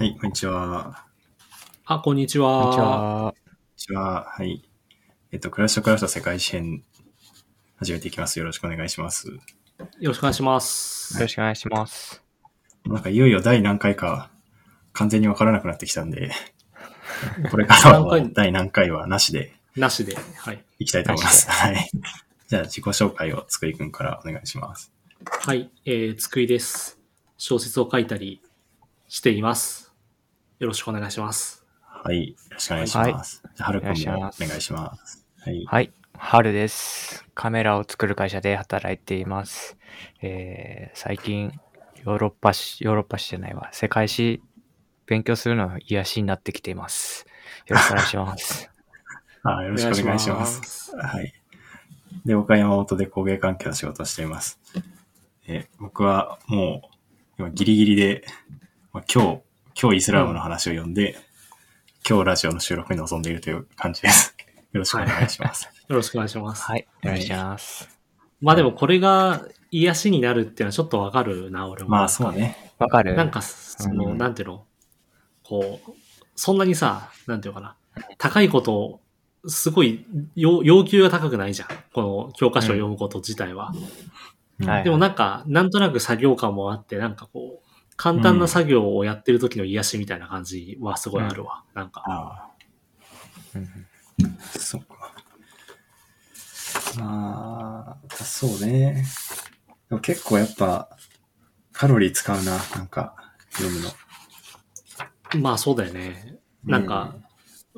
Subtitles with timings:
[0.00, 1.04] はい、こんにちは。
[1.84, 3.24] あ、こんにちこんにちは。
[3.24, 3.32] は。
[3.32, 4.24] こんにちは。
[4.30, 4.66] はい。
[5.30, 6.82] えっと、クラッシュとクラフト世界史編、
[7.76, 8.38] 始めていきます。
[8.38, 9.28] よろしくお願いします。
[9.28, 9.34] よ
[10.00, 11.12] ろしくお願いします。
[11.18, 12.24] よろしくお願いします。
[12.86, 14.30] なんか、いよいよ第何回か、
[14.94, 16.32] 完全にわからなくなってきたんで、
[17.50, 20.16] これからは何回第何回はなしでなしで。
[20.38, 20.64] はい。
[20.78, 21.50] いきたいと思います。
[21.50, 21.90] はい。
[22.48, 24.94] じゃあ、自己紹介をつくりくんからお願いします。
[25.26, 25.70] はい。
[25.84, 26.98] えー、つくいです。
[27.36, 28.40] 小説を書いたり
[29.06, 29.89] しています。
[30.60, 31.64] よろしくお願いします。
[31.82, 32.28] はい。
[32.28, 33.42] よろしくお願いします。
[33.56, 35.26] じゃあ、はるくんもお願いします。
[35.40, 35.64] はい。
[35.64, 35.92] はい。
[36.12, 37.24] 春です。
[37.34, 39.78] カメラを作る会社で働いています。
[40.20, 41.58] えー、最近、
[42.04, 43.70] ヨーロッパ史、ヨーロッパ史じゃないわ。
[43.72, 44.42] 世界史
[45.06, 47.24] 勉強するのが癒しになってきています。
[47.66, 48.70] よろしくお願いします。
[49.42, 50.94] あよろしくお願いします。
[50.94, 51.32] はい。
[52.26, 54.60] で、僕は山本で工芸関係の仕事をしています。
[55.46, 56.96] え僕はもう、
[57.38, 58.26] 今ギリギリで、
[58.92, 59.49] まあ、今日、
[59.82, 61.16] 今日イスラムの話を読んで、
[62.06, 64.36] 今日ラジオの収録に臨んでいるという感じです。
[64.72, 65.70] よろしくお願いします。
[65.88, 66.62] よろしくお願いします。
[66.64, 66.86] はい。
[67.02, 67.88] お願いします。
[68.42, 71.88] まあでもこれが癒しになるっていうのはちょっとわかるな、俺も。
[71.88, 72.74] まあそうね。
[72.78, 74.66] わかるなんか、その、うんなんていうの？
[75.44, 75.92] こう、
[76.36, 78.04] そんなにさ、なんていうのかな？
[78.18, 79.00] 高いことを、
[79.46, 80.04] すごい
[80.36, 81.68] 要要求が高くないじゃん。
[81.94, 83.68] この教科書を読むこと自体は。
[83.68, 87.69] はいでもなんか、なんとなく作業感もあって、なんかこう、
[88.00, 91.64] 簡単な作業をやってる時の癒しみたいな感じはすごいあるわ。
[91.74, 92.02] なんか。
[92.06, 92.48] あ
[93.54, 93.68] うん
[94.26, 95.14] あ、そうか。
[96.98, 99.04] まあ、そうね。
[99.90, 100.96] でも結構やっぱ、
[101.72, 103.14] カロリー使うな、なんか、
[103.50, 103.90] 読むの。
[105.42, 106.38] まあそうだよね。
[106.64, 107.16] なんか、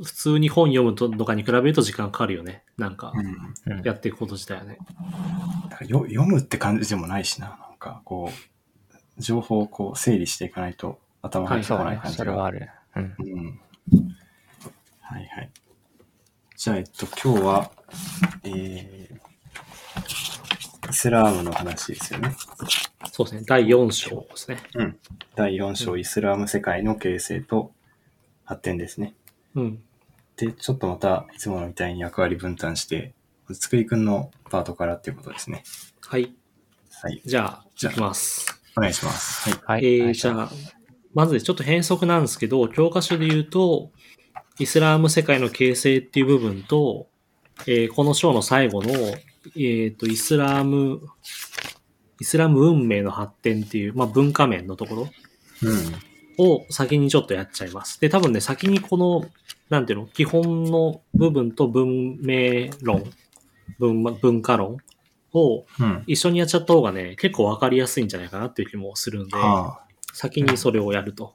[0.01, 2.63] 普通に本読むととかに比べると時間かかるよね。
[2.79, 4.79] なんか、うん、うんやっていくこと自体はね。
[5.89, 7.49] よ読むって感じでもないしな。
[7.49, 8.52] なんか、こう、
[9.19, 12.13] 情報をこう整理していかないと頭が入ってこない感。
[12.13, 12.19] じが。
[12.19, 12.71] それはある。
[12.97, 13.15] うん。
[13.19, 13.61] うん。
[15.01, 15.51] はいはい。
[16.57, 17.71] じゃあ、えっと、今日は、
[18.45, 22.35] えー、イスラームの話ですよね。
[23.11, 23.43] そうですね。
[23.47, 24.59] 第4章ですね。
[24.75, 24.99] うん。
[25.35, 27.73] 第4章、イスラーム世界の形成と
[28.45, 29.15] 発展ですね。
[29.55, 29.83] うん。
[30.37, 33.13] で、ちょっとまた、いつものみたいに役割分担して、
[33.59, 35.65] つくりくんのパートからっていうことですね。
[36.07, 36.35] はい。
[37.03, 37.21] はい。
[37.25, 38.62] じゃあ、じゃあいきます。
[38.77, 39.51] お願いします。
[39.51, 39.61] はい。
[39.65, 39.85] はい。
[39.85, 40.51] えー、じゃあ、
[41.15, 43.91] まずちょっと変則なんですけど、教科書で言うと、
[44.59, 47.09] イスラーム世界の形成っていう部分と、
[47.67, 48.93] えーこの章の最後の、
[49.57, 51.01] えっ、と、イスラーム、
[52.21, 55.09] イスラム文明の発展っていう、まあ文化面のところ
[55.63, 55.93] うん。
[56.39, 58.01] を先にちょっとやっちゃいます。
[58.01, 59.29] で、多分ね、先にこの、
[59.69, 63.05] なんていうの、基本の部分と文明論、
[63.79, 64.79] 文文化論
[65.33, 66.05] をうん。
[66.07, 69.79] 一緒にやっちゃった方がね、結構わかりやすいんじゃないかなっていう気もするんで、あ
[70.13, 71.35] 先にそれをやると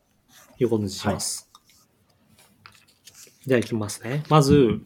[0.59, 1.49] いうことにします。
[3.45, 4.23] じゃあ行きますね。
[4.29, 4.81] まず、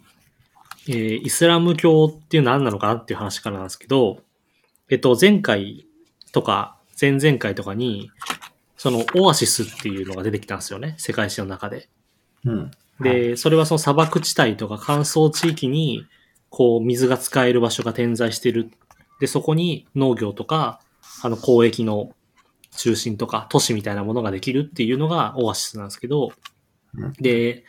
[0.88, 4.22] えーイスラム教っていうのは何なのかなっていう話からなんですけど、
[4.90, 5.88] えっと、前回
[6.32, 8.12] とか、前々回とかに、
[8.78, 10.96] そのオアシスっていうのが出てきたんですよね。
[10.98, 11.90] 世界史の中で。
[12.46, 12.50] あ。
[12.50, 12.72] うん。
[13.00, 16.06] で、それはその砂漠地帯とか乾燥地域に、
[16.50, 18.72] こう、水が使える場所が点在してる。
[19.22, 20.82] で、そこに農業とか、
[21.24, 22.12] あの、交易の
[22.76, 26.34] 中心とか、都市みたいなものができるっていうのがオアシスなんですけど
[26.98, 27.64] うん、で、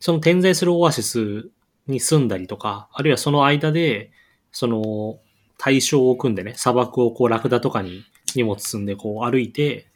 [0.00, 1.50] その点在するオアシス
[1.86, 4.10] に住んだりとか、あるいはその間で、
[4.52, 5.18] その、
[5.58, 8.04] 対象を組んでね、砂漠をこう、ラクダとかに
[8.34, 9.88] 荷物積んでこう歩いて、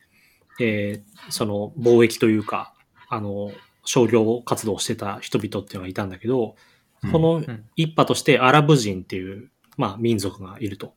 [0.61, 2.75] えーその貿易というか、
[3.09, 3.53] あの、
[3.85, 6.57] 商業活動をしてた人々っていうのがいたんだけど、
[7.03, 7.13] うん。
[7.13, 7.43] このん。
[7.77, 10.95] 一派としてアラブ人っていう、まあ民族がいると。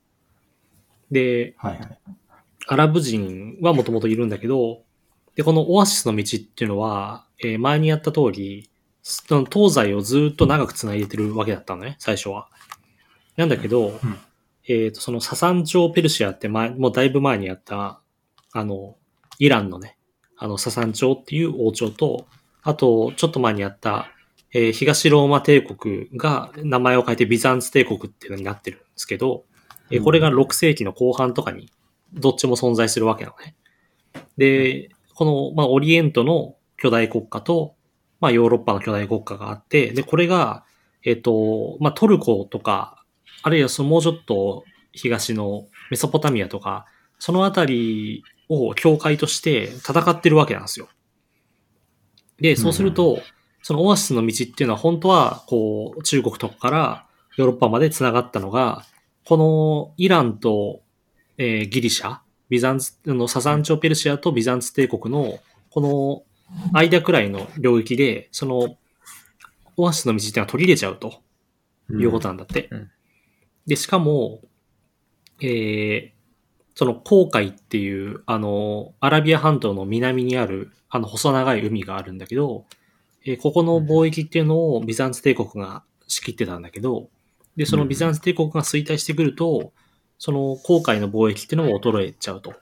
[1.12, 2.00] で、はいはい。
[2.68, 4.84] アラブ人はもともといるんだけど、
[5.36, 8.70] で、このオアシスの道っていうのは、えー前にやった通り、
[9.02, 12.48] その東西をずっと長く繋いでてるわけだったのね、最初は。
[13.36, 14.18] なんだけど、うん
[14.68, 18.00] えっ、と、そのササン朝ペルシアって前、もうだいぶ前にやった、
[18.54, 18.96] あの、
[19.40, 19.98] イランのね、
[20.38, 22.28] あの、ササン朝っていう王朝と、
[22.62, 24.10] あと、ちょっと前にやった、
[24.54, 29.46] えー東ローマ帝国が名前を変えてビザンツ帝国っていうのになってるんですけど、
[29.90, 31.72] えーこれが6世紀の後半とかに
[32.14, 33.56] どっちも存在するわけなのね。
[34.38, 37.76] で、この、まあ、オリエントの巨大国家と、
[38.20, 40.64] まあ、ヨーロッパの巨大国家があって、で、これが、
[41.04, 43.04] えっ、と、まあ、トルコとか、
[43.42, 44.64] あるいはそのもうちょっと
[44.94, 46.86] 東のメソポタミアとか、
[47.20, 50.88] そのあたりを境界として戦ってるわけなんですよ。
[52.40, 53.20] で、そうすると、
[53.64, 57.06] そのオアシスの道っていうのは本当は、こう、中国とかから
[57.38, 58.86] ヨーロッパまで繋がったのが、
[59.26, 60.82] このイランと、
[61.38, 62.20] えーギリシャ、
[62.50, 65.40] ビザンツ、あの、サザン朝ペルシアとビザンツ帝国の、
[65.72, 66.24] この
[66.74, 68.78] 間くらいの領域で、その、
[69.78, 71.22] オアシスの道っていうのは取り入れちゃうと
[71.90, 72.68] いうことなんだって。
[72.72, 72.92] うん
[73.66, 74.42] で、しかも、
[75.42, 76.12] えー、
[76.76, 82.66] その航海っていう、あの、アラビア半島の南にある、あの、細長い海があるんだけど、
[83.26, 87.10] えーここの貿易っていうのをビザンツ帝国が仕切ってたんだけど、
[87.56, 89.74] で、そのビザンツ帝国が衰退してくると、
[90.18, 92.54] その航海の貿易っていうのも衰えちゃうと。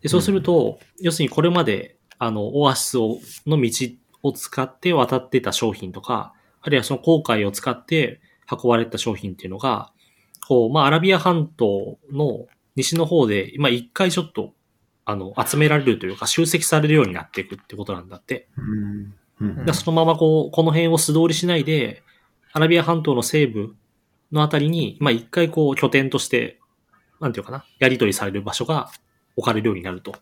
[0.00, 3.70] で、そうすると、要するにこれまで、あの、オアシスをの道
[4.22, 8.20] を使って渡ってた商品とか、あるいはその航海を使って
[8.50, 9.92] 運ばれた商品っていうのが、
[10.46, 14.54] こう、まあ、アラビア半島の西の方で、まあ、一回ちょっと、
[15.04, 18.48] あの、集められるというか、集積されるようになっていくってことなんだって。
[19.40, 19.58] うん。
[19.60, 22.02] うんそのままこう、この辺を素通りしないで、
[22.52, 23.74] アラビア半島の西部
[24.32, 26.58] のあたりに、まあ、一回こう、拠点として、
[27.20, 28.90] なんていうかな、やり取りされる場所が
[29.36, 30.14] 置かれるようになると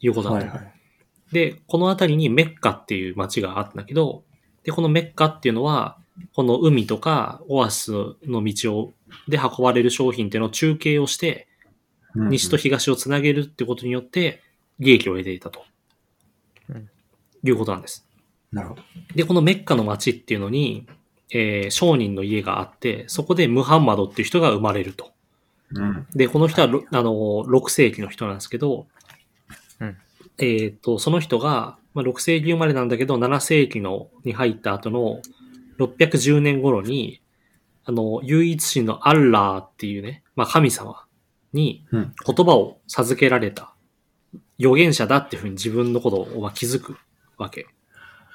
[0.00, 0.74] いうことなんだよはいはい。
[1.32, 4.24] で、この辺りにメッカっていう街があったんだけど、
[4.64, 5.98] で、このメッカっていうのは、
[6.34, 7.92] この海とかオアシス
[8.24, 8.94] の道を、
[9.28, 11.46] で運ばれる商品っていうのを中継をして、
[12.14, 14.42] うん西と東をつなげるってことによって、
[14.78, 15.64] 利益を得ていたと。
[16.70, 16.88] うん
[17.44, 18.07] いうことなんです。
[18.52, 18.82] なるほど。
[19.14, 20.86] で、このメッカの街っていうのに、
[21.30, 25.12] えー商人の家があって、そこでムハンマドっていう人が生まれると。
[25.72, 26.06] うん。
[26.14, 28.86] で、この人は、ろあの、6世紀の人なんですけど、
[29.80, 29.96] うん
[30.38, 35.20] えっ、と、その人が、まあ、6世紀生まれなんだけど、7世紀のに入った後の
[35.78, 37.20] 610年頃に、
[37.84, 41.04] あの、唯一神のアッラーっていうね、まあ、神様
[41.52, 42.14] にうん。
[42.24, 43.74] 言葉を授けられた
[44.58, 46.96] 預言者だっていうふうに自分のことをまあ気づく
[47.36, 47.66] わけ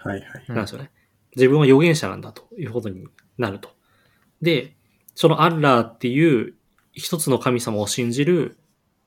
[0.04, 0.46] はいはい。
[0.50, 0.92] なんですよね。
[1.36, 3.08] 自分は預言者なんだということに
[3.38, 3.70] なると。
[4.42, 4.76] で、
[5.16, 6.56] そのアッラーっていう
[6.92, 8.58] 一つの神様を信じる、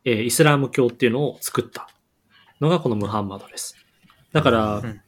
[0.05, 1.89] えーイスラーム教っていうのを作った
[2.61, 3.77] のがこのムハンマドです。
[4.33, 5.01] だから、うん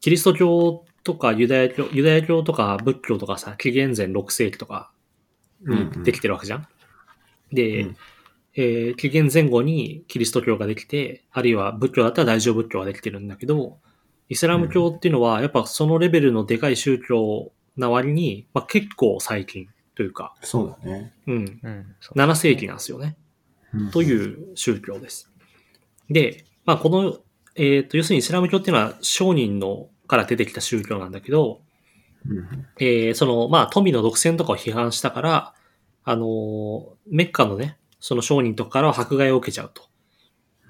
[0.00, 4.90] キリスト教とかユダヤ教、ユダヤ教とか仏教とかさ、紀元前6世紀とか
[5.64, 6.66] にできてるわけじゃん。
[7.52, 7.96] で、うん
[8.54, 13.78] えー紀元前後にキリスト教ができて、あるいは仏教だったら大乗仏教ができてるんだけど、
[14.28, 21.12] イスラム教っていうのは、やっぱそのレベルのでかい宗教な割に、まあ、結構最近というか、そうだね。
[21.26, 21.96] うん、うん。
[22.00, 23.16] そう7世紀なんですよね。
[23.90, 25.30] とういう宗教です。
[26.10, 27.18] で、まあ、この、
[27.56, 31.60] えっ、と、要するにイスラム教っていうのは商人のから出てきた宗教なんだけど、
[32.28, 32.32] ん。
[32.38, 32.66] うん。
[32.78, 35.54] えーその、まあ、富の独占とかを批判したから、
[36.04, 39.82] あのーメッカのね、その商人とかからは迫害を受けちゃうと。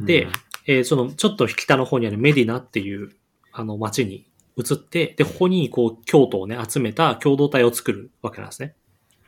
[0.04, 0.28] で、
[0.66, 3.10] えーその、ちょっと北の方にあるメディナっていう、
[3.52, 4.26] あの、町に
[4.56, 8.74] 移って、で、ここに、こう、京都をね、集めた共同体を作るわけなんですね。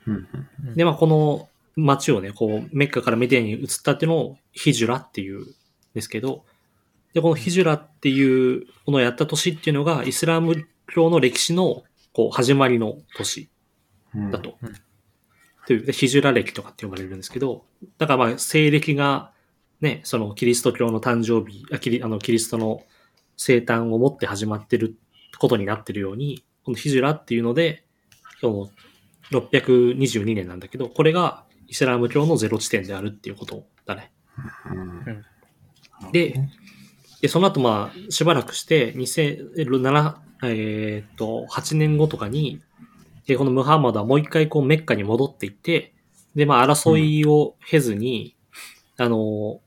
[0.07, 0.29] うん。
[0.67, 0.75] うん。
[0.75, 5.55] で、まあ、この町をね、こう、メッカからメディアに移ったっていうのをヒジュラっていうん
[5.95, 6.45] ですけど、
[7.13, 13.49] で、このヒジュラっていうものをやった年っていうのが、イスラム教の歴史の、こう、始まりの年
[14.15, 14.39] うんだ。
[14.39, 14.57] と。
[14.63, 14.75] うん
[15.67, 17.65] という、でヒジュラ歴とかって呼ばれるんですけど、
[17.99, 19.33] だからまあ、西暦が、
[19.81, 22.83] ね、そのキリスト教の誕生日、あキリあのキリストの
[23.37, 24.97] 生誕をもって始まってる
[25.39, 27.85] ことになってるように、このヒジュラっていうので、
[28.41, 28.71] こ
[29.33, 34.13] の622年なんだけど、これがイスラム教のゼロ地点であるっていうことだね。
[34.71, 35.25] うん
[36.13, 36.35] で、
[37.21, 42.61] で、その後まあ、しばらくして、2007、えーっと、8年後とかに、
[43.27, 45.95] で、このムハンマドはもう一回こうメッカに戻っていって、
[46.35, 48.37] で、まあ、争いを経ずに、
[48.99, 49.61] あの、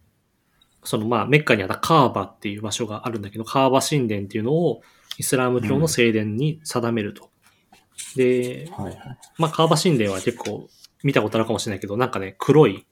[0.87, 4.81] そのまあ、メッカにあったカーバっていう場所があるんだけど、カーバ神殿っていうのを
[5.17, 7.29] イスラム教の聖殿に定めると。
[8.15, 8.97] で、はいはい。
[9.37, 10.69] まあ、カーバ神殿は結構
[11.03, 12.87] 見たことあるかもしれないけど、なんかね、黒い、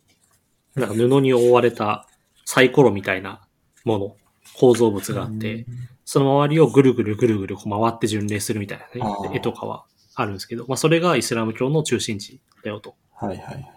[0.76, 2.06] なんか布に覆われた
[2.44, 3.48] サイコロみたいな
[3.86, 4.16] もの、
[4.58, 5.66] 構造物があって、
[6.04, 9.86] その周りをぐるぐるぐるぐるこう回って巡礼するみたいなね、絵とかは
[10.16, 12.96] あるんですけど、まあ、それがイスラム教の中心地だよと。
[13.14, 13.72] はいはい。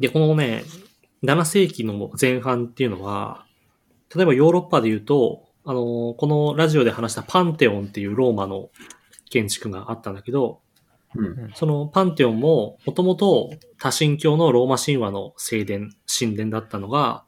[0.00, 0.62] で、このね、
[1.26, 3.46] 7世紀の前半っていうのは、
[4.14, 8.70] 例えばヨーロッパで言うと、あの、このラジオで話したパンテオンっていうローマの
[9.28, 10.60] 建築があったんだけど、
[11.16, 11.50] うん。
[11.54, 17.24] そのパンテオンも、もともと多神教のローマ神話の聖殿、神殿だったのが、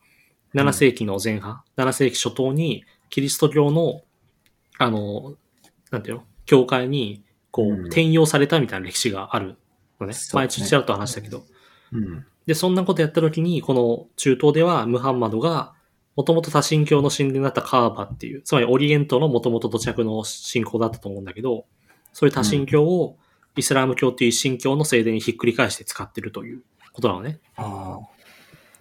[0.54, 4.02] 7世紀の前半、7世紀初頭に、キリスト教の、
[4.78, 5.34] あの、
[5.90, 6.24] なんていうの？
[6.46, 9.56] 教会に、こう、うん転用されたみたいな歴史がある
[9.98, 10.12] のね。
[10.12, 11.44] そうね前、ちらっと話したけど。
[11.92, 12.26] うん。
[12.48, 15.74] で、そんなことやった時に、この中東では、ムハンマドが、
[16.16, 21.66] もともと多神教の神殿だったカーバっていう、つまりオリエントのもともと土着の信仰だったと思うんだけど、
[22.14, 23.18] そういう多神教を
[23.54, 26.62] イスラム教っていう一神教の聖殿にひっくり返して使ってるという
[26.94, 27.38] ことなのね。
[27.56, 28.08] ああ。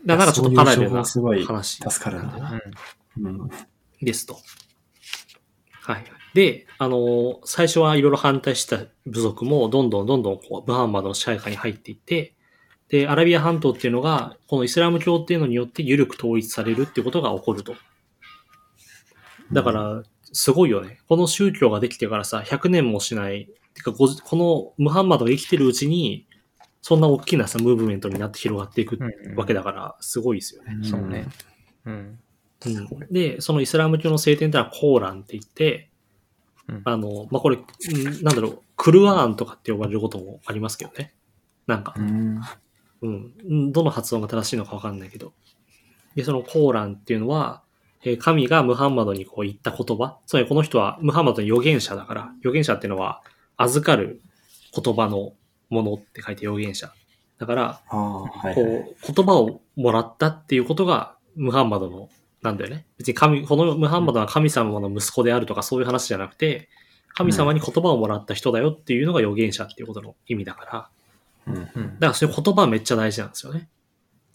[0.05, 1.77] だからちょっとパラレルな話。
[1.77, 2.62] 助かるんだな。
[3.19, 3.50] うん。
[4.01, 4.39] ですと。
[5.81, 6.05] はい。
[6.33, 12.37] で、あの、最初はいろいろ反対した部族も、どんどんどんどんこう、ムハンマドの支配下に入っていって、
[12.89, 17.75] で、アラビア半島っていうのが、このイスラム教っていうのによって緩く統一されるっていうことが起こると。
[19.51, 21.00] だから、すごいよね。
[21.08, 26.27] この宗教ができてからさ、100年もしない、てか、ごこのムハンマドが生きてるうちに、
[26.82, 30.77] そんな大きなさ、ムーブメントになって広がっていくうんわけだから、すごいですよね。
[30.84, 31.27] そうね。
[31.86, 31.94] うん。
[31.94, 32.20] うん
[33.12, 35.89] で、そのイスラム教の聖典ってのはコーランって言って、
[36.67, 41.13] うんあの、まあ、これ、うんなんだろう、クルアーンとかって呼ばれることもありますけどね。
[41.67, 42.41] なんかう、ん。
[43.01, 45.34] うん、うんどの発音が正しいのかわかんないけど。
[46.16, 47.62] で、そのコーランっていうのは、
[48.04, 50.18] えー神がムハンマドにこう言った言葉。
[50.25, 53.22] つまりこの人はムハンマドの預言者だから、預言者っていうのは
[53.58, 54.22] 預かる
[54.74, 55.34] 言葉の
[55.70, 56.92] ものって書いて預言者。
[57.39, 58.56] だから、はい、はい。
[58.56, 62.10] こう、言葉をもらったっていうことが、ムハンマドの、
[62.42, 62.86] なんだよね。
[62.98, 66.70] 別に神、このムハンマドは神様の息子であるとかそういう話じゃなくて、
[67.10, 70.89] 神様に言葉をもらった人だよっていうのが預言者っていうことの意味だから。
[71.48, 73.70] だからそういう言葉はめっちゃ大事なんですよね。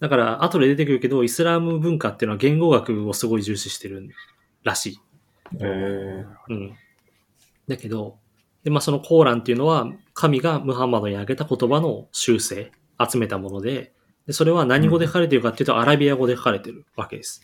[0.00, 4.08] だから、後で出てくるけど、イスラム文化っていうのは言語学をすごい重視してる
[4.64, 4.98] らしい。
[5.60, 6.76] えー、うん。
[7.68, 8.18] だけど、
[8.64, 13.92] で、まあそのコーランっていうのは、神がムハンマドに挙げた言葉の修正、集めたもので、
[14.26, 17.42] でそれは何語で書かれているかっていうと、アラビア語で書かれてるわけです。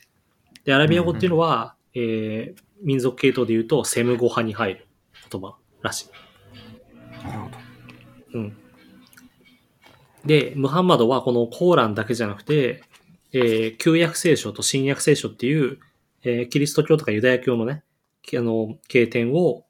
[0.65, 4.87] で、アラビア語っていうのは、えー、民族系統で言うと、セム語派に入る
[5.31, 6.11] 言葉らし
[7.23, 7.25] い。
[7.27, 7.59] なるほど。
[8.35, 8.57] うん。
[10.25, 12.83] で、ムハンマドはこのコーランだけじゃなくて、
[13.33, 15.79] えー旧約聖書と新約聖書っていう、
[16.23, 17.83] えーキリスト教とかユダヤ教のね、
[18.23, 19.65] きあの、経典を、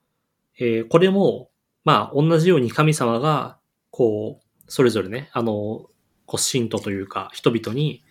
[0.58, 1.50] えーこれも、
[1.84, 3.58] まあ、同じように神様が、
[3.90, 5.88] こう、それぞれね、あの、
[6.26, 8.02] こう、信徒というか、人々に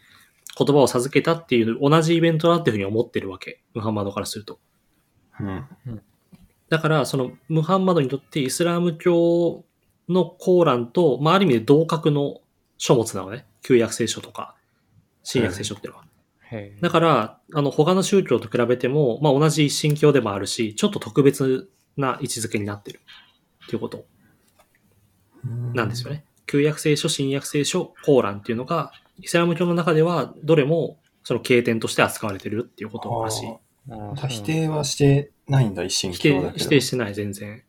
[0.57, 3.61] 言葉を授けたっていう同じイベントだっていうふうに思ってるわけ。
[3.75, 4.59] ムハンマドからすると。
[5.39, 5.65] うん。
[6.69, 9.63] だから、その、ムハンマドにとってイスラム教
[10.09, 12.41] のコーランと、まあ、ある意味で同格の
[12.77, 13.45] 書物なのね。
[13.63, 14.55] 旧約聖書とか、
[15.23, 16.05] 新約聖書っていうのは。
[16.81, 23.01] だから、あの、他の宗教と比べても、まあ、同じ一神教でもあるし、ちょっと特別な位置づけになってる。
[23.67, 24.05] っていうこと
[25.73, 26.23] なんですよね。
[26.45, 33.49] 旧約聖書、新約聖書、コーランっていうのが、イスラム教の中では、どれも、その経典として扱われてるっていうことらしい。
[34.29, 36.65] 否定はしてないんだ、一神教だけど。
[36.65, 37.63] 否定してない、全然。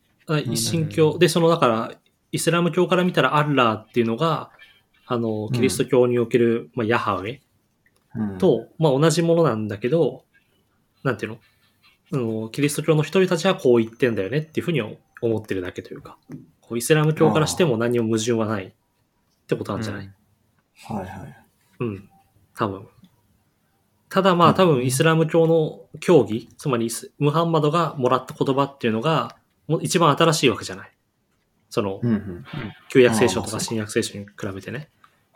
[0.45, 1.91] 一神教、で、その、だから、
[2.31, 4.51] イスラム教から見たらアッラーっていうのが、
[5.05, 7.39] あの、キリスト教における、まあ、ヤハウェ
[8.15, 10.23] うん、と、まあ、同じものなんだけど、
[11.03, 11.39] なんていうの？
[12.11, 14.97] あのキリスト教の人たちはこう言ってんだよねっていうふうに思
[15.37, 16.17] ってるだけというか、
[16.59, 18.71] こうイスラム教からしても何も矛盾はないっ
[19.45, 20.11] てことなんじゃない、
[20.85, 21.45] はいはい。
[21.81, 22.09] うん。
[22.55, 22.87] 多分。
[24.09, 30.91] ただまあ多分イスラム教の教義、つまりイスムハンマドがもらった言葉っていうのが、もう一番新しいわけじゃない？
[31.69, 32.01] その。
[32.89, 34.89] 旧約聖書とか新約聖書に比べてね。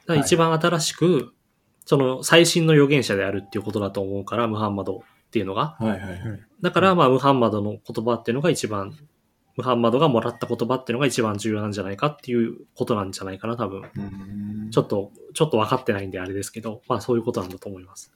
[0.07, 1.33] だ一番新しく、
[1.85, 5.75] その最新の預言者であるっていうことだと思うから、ムハンマドっていうのが。
[5.79, 6.19] はいはいはい。
[6.61, 8.97] だからまあムハンマドの言葉っていうのが一番、
[9.55, 13.83] ムハンマドがもらった言葉っていうのが一番重要なんじゃないかっていうことなんじゃないかな、多分。
[13.95, 18.11] うんちょっと、ちょっと分かってないんであれですけど、まあそういうことなんだと思います。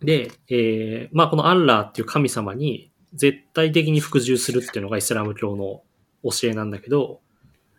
[0.00, 5.82] で、えー、まあこのアッラーっていう神様に絶対的に服従するっていうのがイスラム教の
[6.22, 7.20] 教えなんだけど、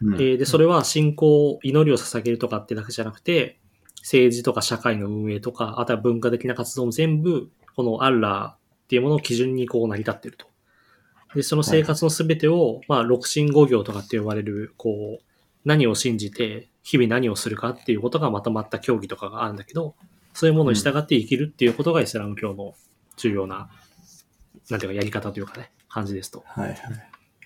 [0.01, 3.59] うんえーで、それは信仰、祈りを捧げるとかってだけじゃなくて、
[4.01, 8.57] 政治とか社会の運営とか、あとは文化的な活動も全部、このアッラーっ
[8.87, 10.47] ていうものを基準にこう成り立っていると。
[11.35, 15.23] で、その生活のすべてを、まあ、六神五行とかって呼ばれる、こう、
[15.63, 19.95] 何を信じて、日々何をするかっていうことがまとまった教義とかがあるんだけど、
[20.33, 22.73] そういうものに従って生きるっていうことがイスラム教の
[23.17, 23.69] 重要な、
[24.69, 26.43] なんていうかやり方というかね、感じですと。
[26.47, 26.77] はいはい。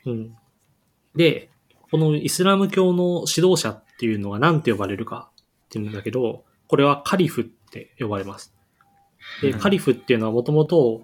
[0.05, 0.35] うん。
[1.15, 1.49] で、
[1.91, 5.29] このイスラム教の指導者っていうのが何て呼ばれるか
[5.65, 8.53] っていうんだけど、これはカリフって呼ばれます。
[9.41, 11.03] で、うんカリフっていうのはもともと、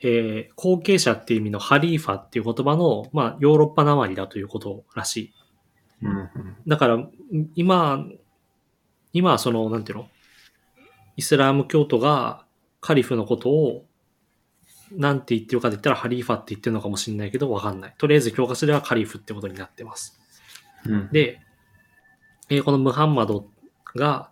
[0.00, 5.32] えー後継者っていう意味のハリーファっていう言葉の、まあ、ヨーロッパなまりだということらしい。
[6.02, 6.28] うんうん。
[6.66, 7.10] だから、ん
[7.56, 8.06] 今、
[9.12, 10.08] 今はその、なんていうの？
[11.16, 12.44] イスラム教徒が
[12.80, 13.86] カリフのことを、
[14.92, 17.94] なんて言ってるかで言ったらハリーファって言ってるのかもしれないけど、わかんない。
[17.98, 20.18] とりあえず教科書ではカリフってことになってます。
[20.86, 21.40] うん、で、
[22.48, 23.46] えーこのムハンマド
[23.94, 24.30] が、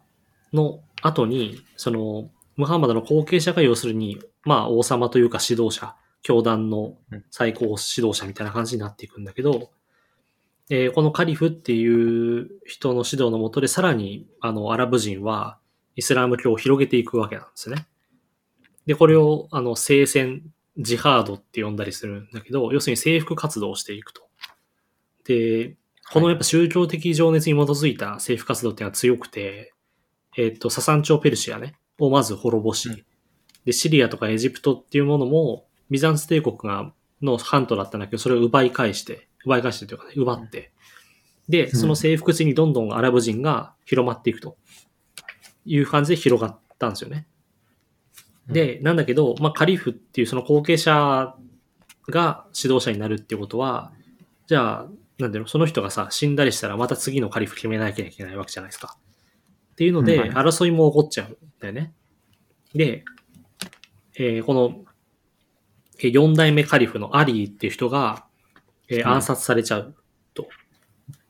[0.52, 6.96] の後に、その、ムハンマドの後継者が要するに、まあ王様というか指導者、教団の
[7.30, 9.70] 最高指導者みたいな感じになっていくんだけど、
[10.70, 15.58] えーこのカリフっていう人の指導のもとでさらに、あの、アラブ人は
[15.94, 17.86] イスラム教を広げていくわけなんですね。
[18.86, 20.42] で、これを、あの、聖戦、
[20.78, 24.28] ジハードって呼んだりするんだけど、要するに征服活動をしていくと。
[25.24, 25.76] で、
[26.12, 29.72] このやっぱ宗教的情熱に基づいた征服活動っていうのは強くて、
[30.36, 33.04] えっ、と、ササン朝ペルシアね、をまず滅ぼし、うん
[33.66, 40.72] で、シリアとかエジプトっていうものも、ビザンツ帝国が、の半島だったんだけど、それを奪い返して、奪い返してというかね、奪って、
[41.48, 44.56] で、その征服地にどんどんアラブ人が広まっていくと
[45.64, 47.26] いう感じで広がったんですよね。
[48.48, 51.34] で、なんだけど、まあ、カリフっていうその後継者
[52.08, 53.92] が指導者になるっていうことは、
[54.46, 54.86] じゃあ、
[55.18, 58.96] なんだろう、その人がさ、死んだりしたらまた次のカリフ決めなきゃいけないわけじゃないですか。
[59.72, 61.92] っていうので、うんはい争いも起こっちゃうんだよね。
[62.74, 63.04] で、
[64.16, 64.84] えーこの、
[65.98, 68.26] えー四代目カリフのアリーっていう人が、
[68.88, 69.94] えーうん暗殺されちゃう
[70.34, 70.48] と。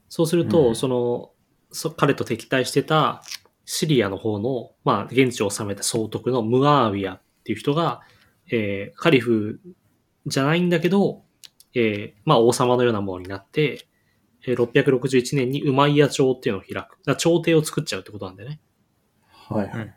[0.08, 1.30] そうすると、うんその
[1.72, 3.22] そ、彼と敵対してた
[3.66, 8.00] シリアの方の、まあ、現地を治めた総督のムアーウィアっていう人が、
[8.50, 9.60] えーカリフ
[10.26, 11.22] じゃないんだけど、
[11.74, 13.86] えーまあ、王様のようなものになって、
[14.46, 16.98] えー661年にウマイヤ朝っていうのを開く。
[17.04, 18.60] だ朝廷を作っちゃうってことなんだよね。
[19.48, 19.82] はいはい。
[19.82, 19.92] うん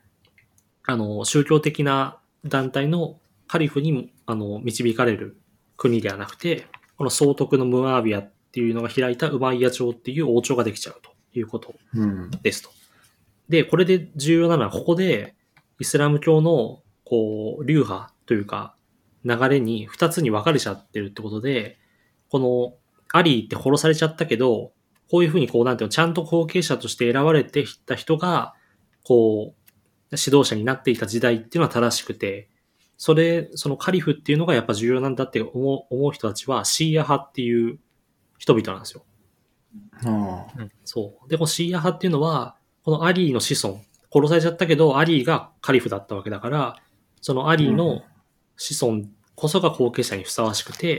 [0.90, 5.40] あの、宗教的な団体のカリフに、あの、導かれる
[5.78, 6.66] 国ではなくて、
[6.98, 12.32] この総督のムアービアっていうのが開いたウマイヤ朝っていう王朝ができちゃうということうん。
[12.42, 12.72] ですと。
[13.50, 15.36] で、これで重要なのは、ここで、
[15.80, 18.76] イスラム教の、こう、流派というか、
[19.26, 21.80] 流れに二つに分かれちゃってるってことで、
[22.30, 22.76] この、
[23.12, 24.72] アリーって殺されちゃったけど、
[25.10, 28.54] こういうふうにこう、なんていうの、ちゃんと後継者として選ばれていった人が、
[29.04, 29.60] こう、
[30.12, 32.50] 指導者になっていた時代っていうのは正しくて、
[32.98, 37.80] それ、そのカリフっていうのがやっぱ重要なんだって思う思う人たちは、シーア派っていう
[38.38, 39.06] 人々なんですよ。
[40.06, 40.46] あ
[40.84, 41.30] そう。
[41.30, 43.82] で、このシーア派っていうのは、このアリーの子孫、
[44.14, 46.78] 殺されちゃったけど、アリーがカリフだったわけだから、
[47.22, 48.02] そのアリーの
[48.58, 49.04] 子孫
[49.36, 50.98] こそが後継者にふさわしくて、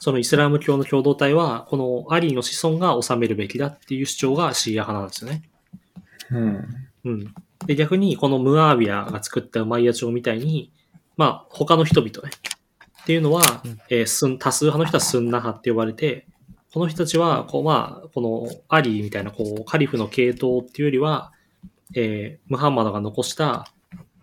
[0.00, 5.42] そのイスラム教の共同体は、このアリーの子孫が治めるべきだっていう主張がシーア派なんですよね。
[6.30, 6.34] あ。
[6.34, 6.64] うん。
[7.04, 7.34] うん。
[7.66, 10.72] で、逆に、このムアービアが作ったウマイヤ朝みたいに、
[11.16, 12.30] まあ、他の人々ね。
[13.02, 16.26] っていうのは、うんえースン多数派の人はスンナ派って呼ばれて、
[16.74, 21.32] この人たちは、こう、まあ、このアリーみたいな、こう、カリフの系統っていうよりは、
[21.94, 23.68] えームハンマドが残した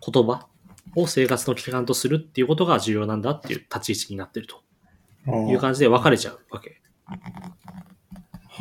[0.06, 0.48] 言葉
[0.94, 4.62] を生活の基幹とするっていうことが重要なんだっていう立ち位置になってると
[5.50, 6.82] いう感じで分かれちゃうわけ。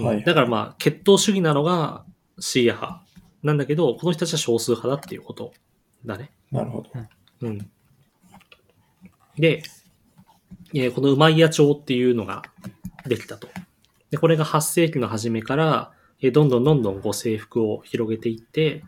[0.02, 0.24] はい。
[0.24, 2.06] だからまあ、血統主義なのが
[2.40, 3.04] シーア派
[3.44, 5.52] なんだけど、この人たちは少数派だっていうこと
[6.06, 6.32] だね。
[6.50, 6.90] なるほど。
[7.42, 7.58] うん。
[9.38, 9.64] で、
[10.74, 12.44] えーこのウマイヤ朝っていうのが
[13.06, 13.50] できたと。
[14.12, 18.84] で、これが8世紀の初めから、えーどんどんどんどんこう征服を広げていって、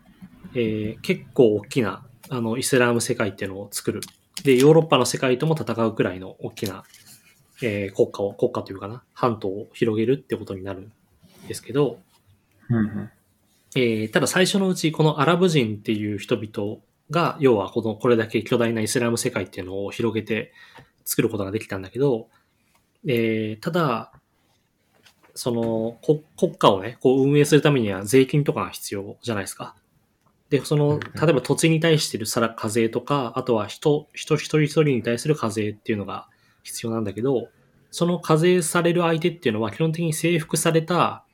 [0.54, 4.00] えー結構大きなあのイスラム世界っていうのを作る。
[4.44, 6.84] で、ヨーロッパの世界とも戦うくらいの大きな、
[7.62, 10.92] えー国家を、国家というかな、半島を広げるってことになるん
[11.48, 11.98] ですけど、
[12.68, 13.10] うんうん。
[13.76, 20.52] えーただ最初のうち、このアラブ人っていう人々が、要はこの、これだけ巨大なイスラム世界っていうのを広げて
[21.04, 22.28] 作ることができたんだけど、
[23.06, 24.12] えーただ、
[25.34, 29.74] その、こ国家をね、こう運営するためには税金とかが必要じゃないですか。
[30.50, 36.28] で、その、例えば土地に対してるさら課税とか、あとは人、人一人一人に対する課税っていうのが
[36.62, 37.48] 必要なんだけど、
[37.90, 41.24] その課税される相手っていうのは基本的に征服された、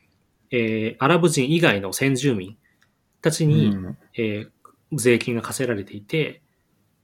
[0.51, 2.57] えーアラブ人以外の先住民
[3.23, 4.51] たちに、うんえー
[4.93, 6.43] 税金が課せられていて、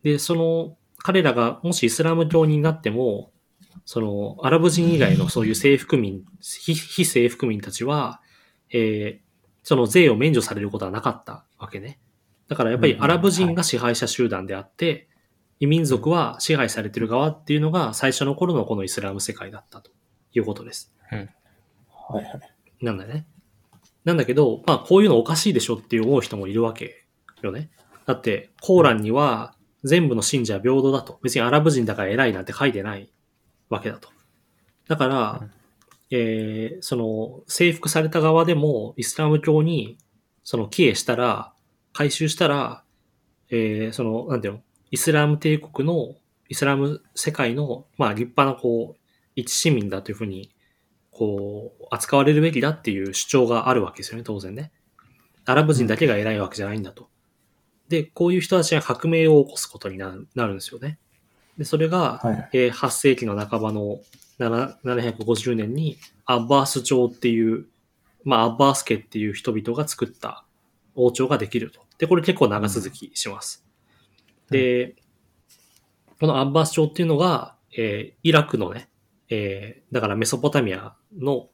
[0.02, 3.30] で、その、彼らがもしイスラム教になっても、
[3.84, 8.20] その、アラブ人以外のそういう征服民、非非征服民たちは、
[8.70, 9.26] えー
[9.66, 11.98] その税を免除されることはなかったわけね。
[12.46, 15.08] だからやっぱりアラブ人が支配者集団であって、
[15.58, 19.90] 異民族は支配されてる側っていうのが最初の頃のこのイスラム世界だったと
[20.32, 20.94] いうことです。
[21.10, 21.28] はい
[22.08, 22.84] はい。
[22.84, 23.26] なんだね。
[24.04, 27.04] なんだけど、まあこういうのおかしいでしょって思う人もいるわけ
[27.42, 27.70] よね。
[28.06, 31.18] だって、コーランには全部の信者は平等だと。
[31.24, 33.10] 別にアラブ人だから偉いなんて書いてない
[33.68, 34.08] わけだと。
[34.88, 35.48] だから、
[36.10, 39.98] えーその、征服された側でもイスラム教に、
[40.44, 41.52] その、帰依したら、
[41.92, 42.84] 回収したら、
[43.50, 46.14] えーその、なんていうの、イスラム帝国の、
[46.48, 49.00] イスラム世界の、まあ立派なこう、
[49.34, 50.50] 一市民だというふうに
[51.16, 54.70] こう、扱われるべきだっていう主張があるわけですよね、当然ね。
[55.46, 57.08] アラブ人だけが偉いわけじゃないんだと。
[57.88, 60.98] で、こういう人たちが革命を起こすことになるなるんですよね。
[61.58, 62.50] で、それが、はいはい。
[62.52, 64.00] えー8世紀の半ばの
[64.38, 67.66] 7 750年にアッバース朝っていう、
[68.24, 70.44] まあ、アッバース家っていう人々が作った
[70.94, 71.80] 王朝ができると。
[71.98, 73.64] で、これ結構長続きします。
[74.50, 74.96] で、
[76.20, 78.88] このアッバース朝っていうのが、えーイラクのね、
[79.30, 81.48] えーだからメソポタミアの、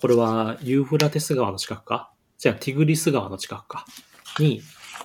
[0.00, 2.12] これはユーフラテス川の近くか？
[2.38, 3.84] じゃあティグリス川の近くか？
[4.38, 4.62] に、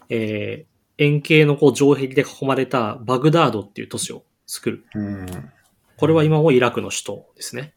[0.09, 4.85] えー円形のこう城壁で囲まれたバグダードっていう都市を作る。
[4.95, 5.51] うん。
[5.97, 7.73] これは今もイラクの首都ですね。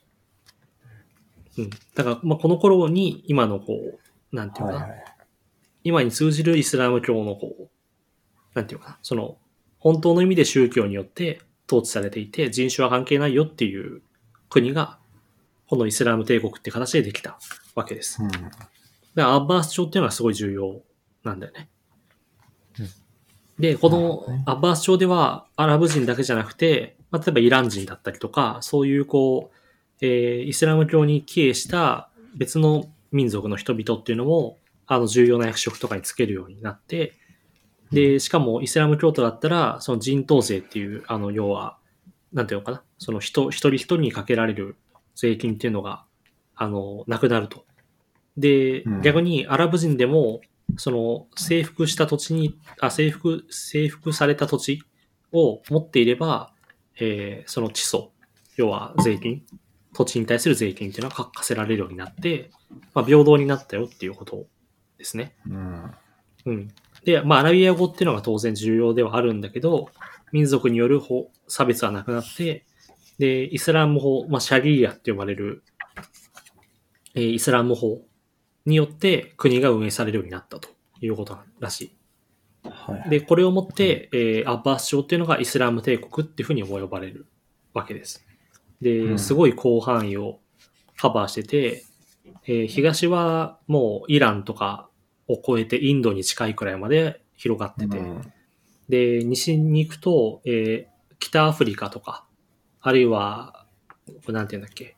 [1.59, 1.71] うん。
[1.95, 3.75] だから、まあ、この頃に今のこ
[4.33, 5.05] う、なんていうかな、はいはい。
[5.85, 7.69] 今に通じるイスラム教のこう、
[8.55, 9.39] なんていうかな、その、
[9.79, 14.03] 本当の意味で宗教によって統治されていて、人種は関係ないよっていう
[14.49, 14.99] 国が、
[15.69, 17.39] このイスラム帝国って形でできた
[17.75, 18.23] わけです。
[18.23, 18.31] うん。
[18.31, 18.51] だか
[19.15, 20.83] らアッバース朝っていうのはすごい重要
[21.25, 21.69] なんだよね。
[23.59, 29.57] うんで、このアッバース朝ではアラブ人だけじゃなくて、まあ、例えばイラン人だったりとか、そういうこう、
[30.03, 37.15] えーイスラム教に帰依した別の民族の人々っていうのも、あの重要な役職とかにつけるようになって、
[37.93, 41.79] で、しかもイスラム教徒だったら、その人頭税っていう、あの、要は、
[42.33, 44.77] なんていうのかな、その人、一人一人にかけられる
[45.15, 46.05] 税金っていうのが、
[46.57, 47.65] あの、なくなると。
[48.37, 50.41] でうん、逆にアラブ人でも、
[50.77, 54.83] その征服した土地に、あ、征服、征服された土地
[55.33, 56.53] を持っていれば、
[56.99, 58.11] えーその地租、
[58.57, 59.45] 要は税金、
[59.95, 62.51] 土地に対する税金っていうのは課課せられるようになって、
[62.95, 64.47] まあ、平等になったよっていうこと
[64.99, 65.35] ですね。
[65.49, 65.91] うん。
[66.47, 66.69] うん。
[67.05, 69.89] で、まあ、アラビア語っていうのが当然重要ではあるんだけど、
[70.33, 72.67] 民族による法差別はなくなって、
[73.19, 75.63] で、イスラム法、まあ、シャリーアって呼ばれる、
[77.15, 78.03] えーイスラム法
[78.67, 80.69] によって国が運営されるようになったと
[81.01, 81.97] いうことらし
[82.65, 83.03] はい。
[83.07, 83.11] い。
[83.11, 87.27] で、これをもって、えーアッバース朝っていうのがイスラム帝国っていうふうにも呼ばれる
[87.73, 88.27] わけです。
[88.81, 90.41] で、うんすごい広範囲を
[90.97, 91.85] カバーしてて、
[92.47, 94.89] えー東はもうイランとか
[95.29, 98.33] を超えてインドに近いくらいまで広がってて、うん
[98.89, 102.27] で、西に行くと、えー北アフリカとか、
[102.83, 103.65] あるいは、
[104.29, 104.97] なんて言うんだっけ、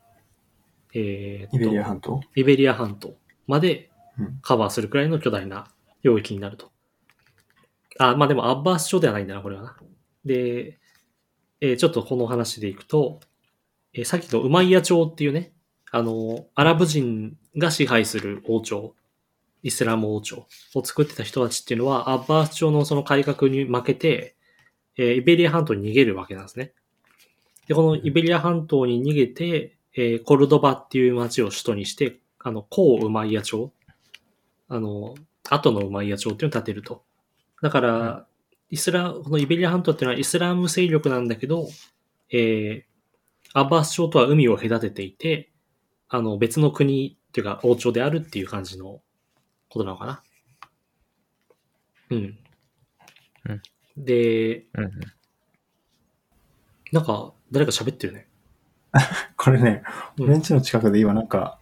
[0.93, 2.21] えーイベリア半島？
[2.35, 3.15] イベリア半島
[3.49, 5.67] までうんカバーするくらいの巨大な
[6.03, 6.71] 領域になると。
[7.97, 9.77] あ、まあでもアッバース朝ではないんだな、これはな。
[10.25, 10.79] で、
[11.61, 13.19] えーちょっとこの話でいくと、
[13.93, 15.51] えーさっきのウマイヤ朝っていうね、
[15.91, 18.95] あの、アラブ人が支配する王朝、
[19.63, 24.35] イスラム王朝を作ってた人たちっていうのは、アッバース朝のその改革に負けて、
[24.97, 26.73] えーイベリア半島に逃げるわけなんですね。
[27.67, 33.71] で、このイベリア半島に逃げて、えーコルドバっていう町を首都にして、あの、後ウマイヤ朝、
[34.67, 35.15] あの、
[35.49, 37.03] 後のウマイヤ朝っていうのを建てると。
[37.61, 38.27] だから、
[38.69, 41.67] イスラ、このイベリア半島っていうのはイスラム勢力なんだけど、
[42.31, 42.89] えー、
[43.53, 45.51] アッバース朝とは海を隔てていて、
[46.07, 49.01] あの、別の国っていうか王朝であるっていう感じの
[49.69, 50.23] ことなのかな。
[52.11, 52.17] うん。
[52.17, 53.61] うん
[53.97, 54.91] で、うんうん。
[56.91, 58.27] なんか、誰か喋ってるね。
[59.35, 59.83] これね、
[60.17, 61.58] うん俺ん家の近くで今なんか、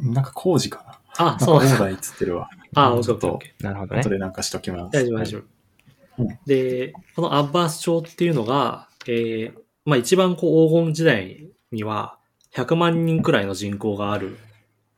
[0.00, 1.00] なんか工事かな。
[1.18, 1.74] あ、なんかそうなんだ。
[1.74, 2.48] オーダーっつってるわ。
[2.74, 3.38] あ、オッちょっと。
[3.60, 4.08] なるほどね後。
[4.08, 4.92] でなんかしときます。
[4.92, 6.28] 大丈夫、大丈夫。
[6.46, 12.18] で、このアッバース朝っていうのが、えー、まあ一番こう黄金時代には
[12.54, 14.38] 100万人くらいの人口がある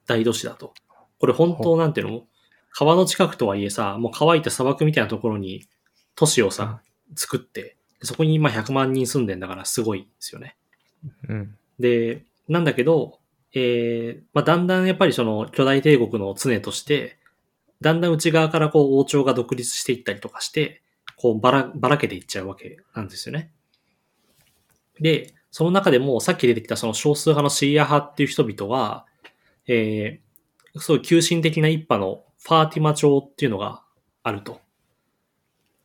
[0.06, 0.74] 大都市だと。
[1.18, 2.26] これ本当なんていうの？
[2.72, 5.66] 川の近くとはいえさ、もう乾いた砂漠みたいなところに
[6.14, 6.80] 都市をさ、
[7.16, 10.56] 作って、そこに今100万人住んでんだからすごいですよね。
[11.28, 11.56] うん。
[11.78, 13.19] で、なんだけど、
[13.54, 17.18] えーまあ、だんだんやっぱりその巨大帝国の常として、
[17.80, 20.82] だんだん内側からこう王朝が独立していったりとかして、
[21.16, 23.52] こうばら、ばらけていっちゃうわけなんですよね。
[25.00, 29.06] で、その中でもさっき出てきたその少数派のシーア派っていう人々は、
[29.66, 33.82] えー、すごいう急進的な一派のファーティマ朝っていうのが
[34.22, 34.60] あると。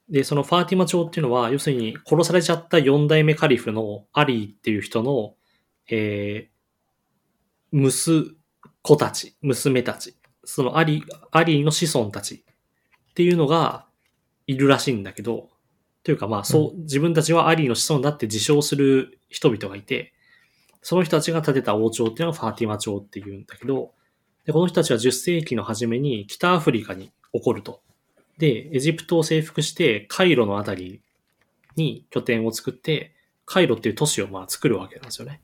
[0.10, 5.36] で、そのファーティマ朝っていうのは、要するに殺されちゃった四代目カリフのアリーっていう人の、
[5.90, 6.55] えー、
[7.74, 8.38] 息
[8.82, 12.46] 子たち、娘たち、そのアリ、アリーの子孫たち
[13.12, 13.88] っていうのが
[14.48, 15.50] いるらしいんだけど、
[16.04, 20.14] というかまあそう、自分たちはアリーの子孫だって自称する人々がいて、
[20.82, 23.94] その人たちが建てた王朝っていうのがファーティマ朝っていうんだけど、
[24.46, 27.82] で、この人たちは10世紀の初めに北アフリカに起こると。
[28.38, 31.02] で、エジプトを征服して、カイロのあたり
[31.76, 35.42] に拠点を作って、カイロっていう都市をまあ作るわけなんですよね。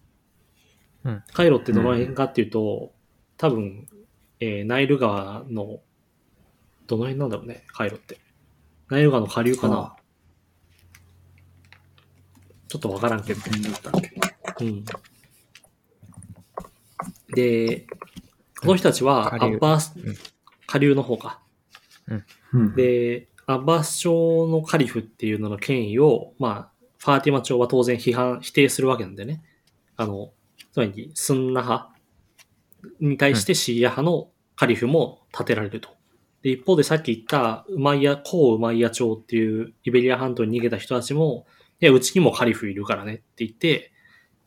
[1.03, 2.93] うんカイロってどの辺かっていうと、
[3.37, 3.87] 多分、
[4.39, 5.81] えーナイル川の、
[6.87, 8.19] どの辺なんだろうね、カイロって。
[8.89, 9.95] ナイル川の下流かな
[12.67, 13.41] ちょっとわからんけど。
[13.41, 14.65] 変だったっけ？
[14.65, 14.85] うん。
[17.35, 17.85] で、
[18.61, 20.15] この人たちは、アッバースうん、
[20.67, 21.41] 下流の方か。
[22.53, 22.75] うん。
[22.75, 29.43] で、アッバース朝のカリフっていうのの権威を、まあ、ファーティマ朝は当然批判、否定するわけなんでね。
[29.97, 30.31] あの、
[30.71, 31.89] つまり、スンナ派
[32.99, 35.89] に対してシーア派のカリフも立てられると。
[36.41, 41.45] で、一方でさっき言ったウマイヤ、コウウマイヤ朝っていうイベリア半島に逃げた人たちも、
[41.79, 43.91] いや、うちにもカリフいるからねって言って、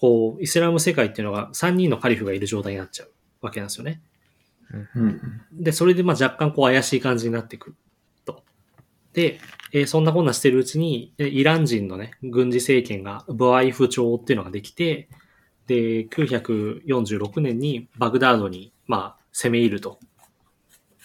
[0.01, 3.11] こう、イスラム世界っていうのが3人のカリフがいる状態になっちゃう
[3.41, 4.03] わけなんですよね。
[4.95, 5.21] うん。
[5.53, 7.77] で、それでまあ若干こう怪しい感じになってくる
[8.25, 8.43] と。
[9.13, 9.41] で、
[9.73, 15.09] えーそんなこんなしてるうちに、えイラン人のね、軍事政権がブアイフ朝っていうのができて、
[15.66, 19.98] で、946年にバグダードに、まあ、攻め入ると。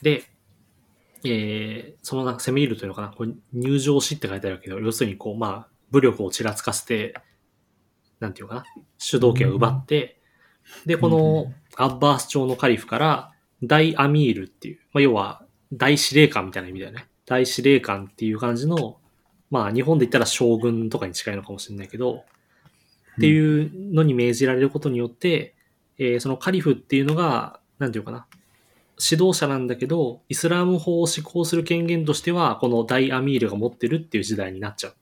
[0.01, 0.23] で、
[1.23, 7.13] えーそのなんか攻め入るというのかな、これ入場しって書いてあるけど、要するにこう、まあ、武力をちらつかせて、
[8.19, 8.65] なんていうのかな、
[8.97, 10.19] 主導権を奪って、
[10.85, 13.31] で、このアッバース朝のカリフから、
[13.63, 17.07] 大アミールっていう、まあ、要は、大司令官みたいな意味だよね。
[17.25, 18.97] 大司令官っていう感じの、
[19.51, 22.23] まあ、日本で言ったら将軍とかに近いのかもしれないけど、
[23.19, 25.53] っていうのに命じられることによって、
[25.97, 28.25] えーそのカリフっていうのが、なんていうかな、
[29.11, 34.93] 指導者なんだけど、イスラム法を施行する権限としては、この大アミールが持ってるっていう時代になっちゃう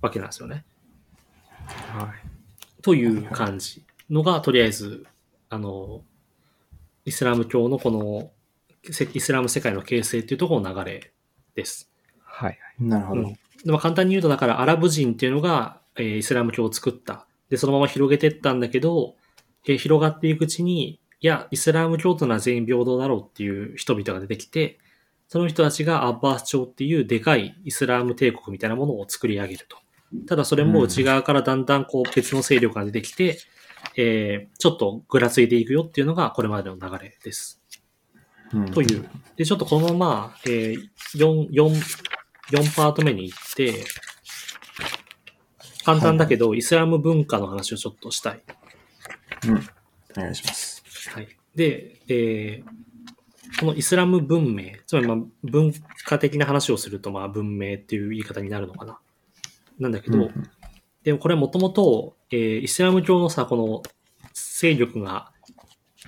[0.00, 0.64] わけなんですよね。
[1.66, 2.82] はい。
[2.82, 5.04] という感じのが、とりあえず、
[5.50, 6.02] あの、
[7.04, 8.30] イスラム教のこの、
[8.90, 11.12] せイスラム世界の形成っていうところの流れ
[11.54, 11.90] です。
[12.24, 12.58] はい。
[12.80, 13.20] なるほど。
[13.20, 17.26] うんでも簡単に言うと、だからアラブ人っていうのが、えーイスラム教を作った。
[17.50, 19.16] で、そのまま広げてったんだけど、
[19.66, 24.78] えー広がっていくうちに、いや、イスラム教というのは全員平等だろうっていう人々が出てきて、
[25.28, 29.76] その人たちがアッバース朝っていうでかいイスラム帝国みたいなものを作り上げると。
[30.26, 33.38] ただそれも内側からだんだんこう別の勢力が出てきて、
[33.96, 37.60] えーちょっとぐらついていくよっていうのがこれまでの流れです。
[38.54, 39.08] うんという。
[39.36, 41.70] で、ちょっとこのまま、えー、4、4、
[42.50, 43.84] 4パート目に行って、
[45.88, 48.42] 簡単だけど、イスラム文化の話をちょっとしたい。
[49.46, 49.54] うん。
[50.18, 50.82] お願いします。
[51.14, 51.28] はい。
[51.54, 52.78] で、えー
[53.60, 55.72] このイスラム文明、つまりまあ文
[56.04, 58.98] 化的な話をすると、まあ文明っていう言い方になるのかな。
[59.78, 60.50] なんだけど、うん
[61.02, 63.82] でもこれはもともと、えーイスラム教のさ、この
[64.34, 65.32] 勢力が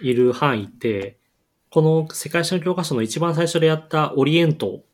[0.02, 1.16] いる範囲って、
[1.70, 4.84] この世界史の教科書の一番最初でやったオリエント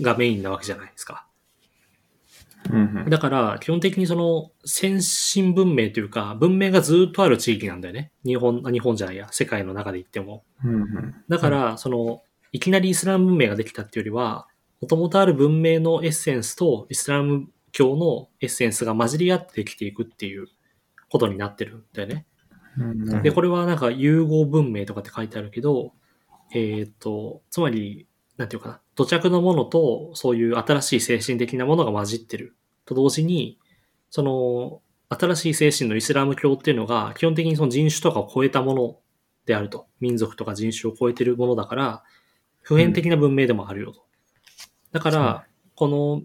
[0.00, 1.26] がメインなわけじゃないですか。
[2.70, 8.12] うんだから、基本的にその先進文明というか、文明がずっとある地域なんだよね。
[8.24, 10.44] 日本、あ日本じゃないや、世界の中で言っても。
[10.64, 12.22] うんうんだから、その、
[12.52, 14.46] いきなりイスラム文明ができたっていうよりは、
[14.80, 20.46] もともとある文明のエッセンスとイスラム教のエッセンスが混じり合ってできていくっていう
[21.08, 22.26] ことになってるんだよね。
[22.78, 25.92] うんで、これはなんか融合文明とかって書いてあるけど、
[26.54, 33.58] えっ、と、つまり、なんていうかな、土着のものとそういう新しい精神的なものが混じってると同時に、
[34.10, 38.98] その、新しい精神のイスラム教っていうのが基本的にその人種とかを超えたもの
[39.46, 39.86] であると。
[40.00, 42.02] 民族とか人種を超えてるものだから、
[42.60, 44.04] 普遍的な文明でもあるよと。
[44.92, 46.22] だから、この、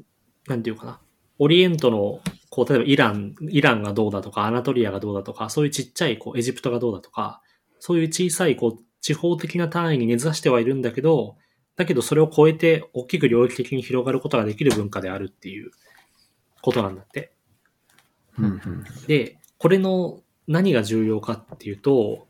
[0.47, 1.01] なんていうかな、
[1.39, 7.41] オリエントの、こう、例えばイラン、イランがどうだとか、アナトリアがどうだとか、そういうちっちゃい、こう、エジプトがどうだとか、
[7.79, 11.37] そういう小さい、こう、地方的な単位に根ざしてはいるんだけど、
[11.77, 15.71] だけどそれを超えて大きく領域的に広がることができる文化であるっていう
[16.61, 17.31] ことなんだって。
[18.37, 22.27] うんうんで、これの何が重要かっていうと、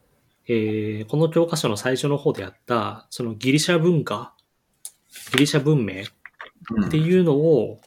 [0.47, 4.33] えーこの教科書の最初の方であった、そのギリシャ文化、
[5.31, 6.03] ギリシャ文明
[6.85, 7.79] っていうのを、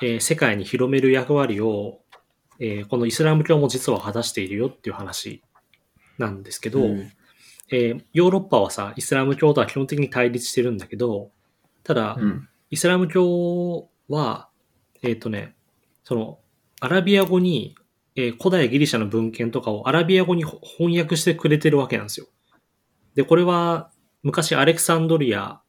[0.00, 2.00] えー世界に広める役割を、
[2.60, 5.42] えーこのイスラム教も実は果たしているよっていう話
[6.18, 7.12] なんですけど、うん
[7.70, 11.30] えーヨーロッパはさ、イスラム教とは基本的に対立してるんだけど、
[11.84, 12.48] ただ、うん。
[12.70, 14.48] イスラム教は、
[15.02, 15.54] えっ、とね、
[16.04, 16.38] その、
[16.80, 17.74] アラビア語に、
[18.16, 22.26] えー古代ギリシャの文献とかをアラビア語にほ翻訳してくれてるわけなんですよ。
[23.14, 23.90] で、これは、
[24.22, 25.62] 昔アレクサンドリアっ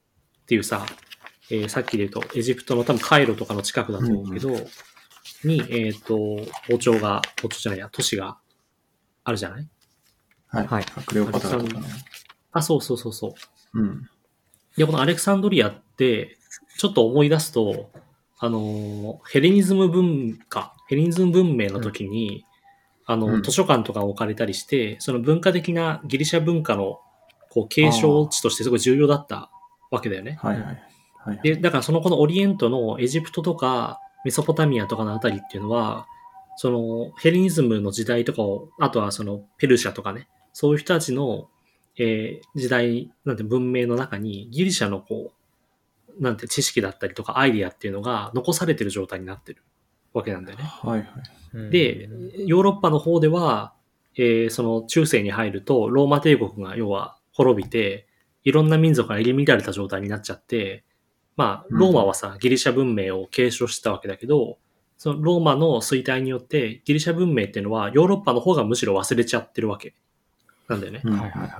[0.48, 0.86] ていうさ、
[1.52, 4.50] えーさっきで言うと、エジプトの多分カイロとかの近くだと思うけど、
[5.44, 6.16] に、えっ、と、
[6.72, 8.38] 王朝が、王朝じゃないや、都市が
[9.24, 9.68] あるじゃない？
[10.50, 10.68] はい。
[10.68, 11.88] はいクレオパトラとかね。
[12.52, 13.36] あ、そうそうそうそ
[13.74, 13.80] う。
[13.80, 14.10] うん。
[14.76, 16.38] で、このアレクサンドリアって、
[16.78, 17.92] ちょっと思い出すと、
[18.40, 22.46] あの、ヘレニズム文化、ヘレニズム文明の時に、
[23.06, 27.00] あの、うん図書館とか置かれたりして、その文化的なギリシャ文化の、
[27.50, 29.52] こう、継承地としてすごい重要だった
[29.92, 30.38] わけだよね。
[30.42, 30.84] はいはい。
[31.26, 31.40] はい。
[31.42, 36.08] で、だからそのこのオリエントのエジプトとかメソポタミアとかのあたりっていうのは、
[36.56, 40.28] そのヘレニズムの時代とかを、あとはそのペルシャとかね、
[40.60, 41.48] そういう人たちの、
[41.98, 45.32] えー時代、なんて文明の中にギリシャのこ
[46.20, 49.64] う、なんて知識だったりとかアイディアっていうのが残されてる状態になってる
[50.12, 50.66] わけなんだよね。
[50.66, 51.08] はいはい。
[51.54, 52.10] うんで、
[52.46, 53.74] ヨーロッパの方では、
[54.18, 58.10] えーその中世に入ると、ローマ帝国が要は滅びて、
[58.44, 60.84] いろんな民族が入り乱れた状態になっちゃって、
[61.38, 64.58] まあ、ローマはさ、ギリシャ文明を継承してたわけだけど、
[64.98, 69.96] そのローマの衰退によって、ギリシャ文明っていうのは、ヨーロッパの方がむしろ忘れちゃってるわけ
[70.70, 71.02] なんだよね。
[71.04, 71.58] うんはいはいは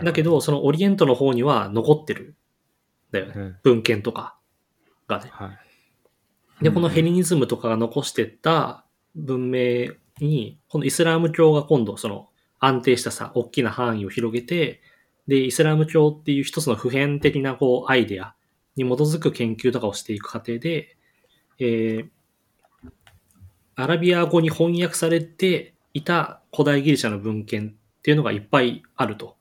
[0.00, 2.34] いだけど、そのオリエントの方には残ってる。
[3.12, 3.32] だよね。
[3.36, 4.36] うん文献とか
[5.06, 5.30] がね。
[5.32, 5.52] は
[6.60, 6.64] い。
[6.64, 14.80] で、このヘレニズムとかが残してった文明に、このイスラム教が今度その安定したさ、大きな範囲を広げて、
[15.28, 18.34] で、イスラム教っていう一つの普遍的なこうアイデア
[18.76, 20.96] に基づく研究とかをしていく過程で、
[21.58, 22.08] えー、
[23.76, 29.36] アラビア語に翻訳されていた古代ギリシャの文献っていうのがいっぱいあると。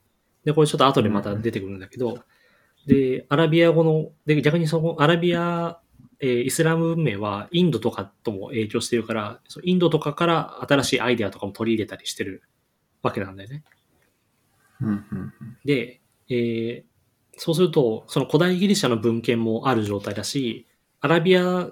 [0.45, 2.19] で、これちょっと後でまた出てくるんだけど、
[2.87, 5.79] で、アラビア語の、で、逆にそのアラビア
[6.25, 12.43] えーイスラム文明はインドとかとも影響してるから、そうインドとかから新しいアイデアとかも取り入れたりしてる
[13.01, 13.63] わけなんだよね。
[14.79, 15.33] うんうん
[15.65, 16.83] で、えー
[17.35, 20.67] そうすると、その古代ギリシャの文献もある状態だし、
[21.01, 21.71] アラビア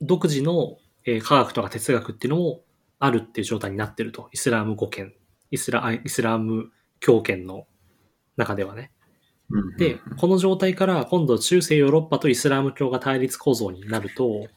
[0.00, 2.62] 独自の、えー科学とか哲学っていうのも
[2.98, 4.30] あるっていう状態になってると。
[4.32, 5.12] イスラム語圏、
[5.52, 7.66] イスラ、あイスラム教圏の
[8.36, 8.90] 中ではね。
[9.50, 9.76] うん。
[9.76, 14.48] で、この状態から今度中世ヨーロッパとイスラム教が対立構造になると、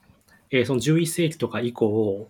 [0.50, 2.28] えーその11世紀とか以降、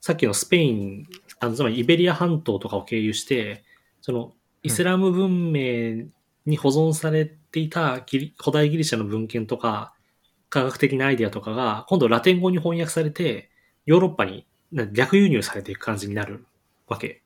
[0.00, 1.06] さっきのスペイン、
[1.40, 3.64] あのつまりイベリア半島とかを経由して、
[4.00, 6.08] そのイスラム文明
[6.44, 9.94] に保存されていた古代ギリシャの文献とか、
[10.50, 13.50] 科学的なアイデアとかが、今度ラテン語に翻訳されて、
[13.86, 16.46] ヨーロッパにな逆輸入されていく感じになる
[16.88, 17.22] わけ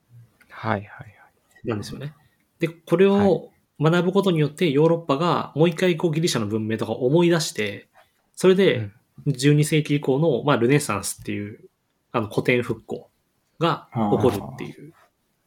[0.62, 1.68] はいはいはい。
[1.68, 2.14] なんですよね。
[2.60, 7.88] で、これを学ぶことによってヨーロッパがもう一回こうギリシャの文明とかを思い出して、
[8.36, 8.90] それで
[9.26, 11.68] 12世紀以降の、まあ、ルネサンスっていう
[12.12, 13.10] あの古典復興
[13.58, 14.92] が起こるっていう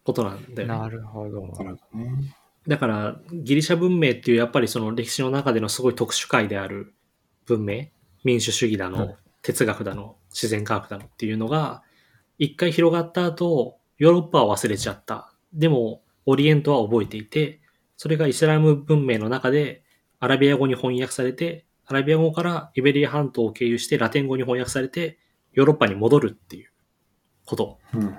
[0.04, 0.78] ことなんだよね。
[0.78, 1.54] なるほど。
[2.68, 6.94] だから、ギリシャ文明っていうやっぱりその歴史の中でのすごい特殊界である
[7.46, 7.86] 文明、
[8.26, 11.84] 民主主義だの、うん哲学だの、自然科学だのっていうのが、
[12.40, 15.34] 一回広がった後、ヨーロッパは忘れちゃった。
[15.54, 17.62] でも、オリエントは覚えていて、
[17.98, 19.84] それがイスラム文明の中で
[20.20, 25.18] アラビア語に翻訳されて、アラビア語からイベリア半島を経由してラテン語に翻訳されて、
[25.54, 26.72] ヨーロッパに戻るっていう
[27.46, 27.80] こと。
[27.94, 28.16] うんうん。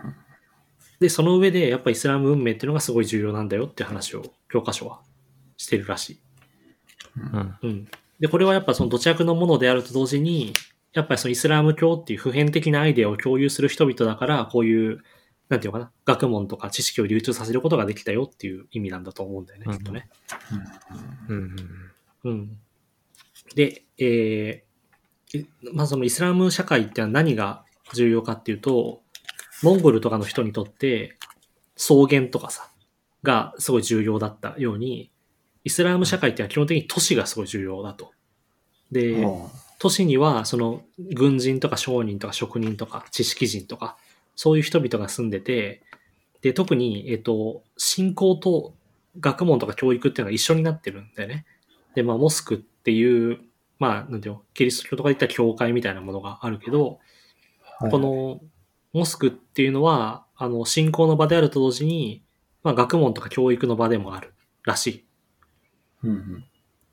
[1.00, 5.00] で、その上でやっぱイスラム文明っていうのがすごい重要なんだよっていう話を教科書は
[5.56, 6.20] してるらしい。
[7.16, 7.54] うん。
[7.62, 7.88] うん。
[8.20, 10.54] で、これはやっぱその土着のものであると同時に、
[10.92, 15.02] やっぱりそのイスラム教っていう普遍的なアイデアを共有する人々だから、こういう、
[15.48, 20.08] なんていうのかな、学問とか知識を流通させることができたよっていう意味なんだと思うんだよね、うんきっとね。
[21.28, 21.56] うんうん
[22.24, 22.58] うん。
[23.54, 29.02] で、えー、いまあそのイスラム社会ってのは何が重要かっていうと、
[29.62, 31.16] モンゴルとかの人にとって
[31.76, 32.70] 草原とかさ、
[33.26, 35.10] がすごい重要だったように、
[35.64, 38.12] イスラム社会ってのは基本的に都市がすごい重要だと。
[38.92, 40.82] で、は都市にはその
[41.14, 43.96] 軍人とか商人とか職人とか知識人とか
[44.36, 45.82] そういう人々が住んでて
[46.42, 48.74] で特に、えっと信仰と
[49.18, 51.46] 学問とか教育っていうのが一緒になってるんだよね。
[51.94, 53.40] でまあモスクっていう
[53.78, 57.00] まあなんていうのキリスト教とかで言ったら教会みたいなものがあるけど、
[57.80, 58.40] あこ、の
[58.92, 62.22] モスクっていうのはあの信仰の場であると同時に、
[62.62, 65.04] まあ、学問とか教育の場でもあるらしい。
[66.04, 66.44] うんうん。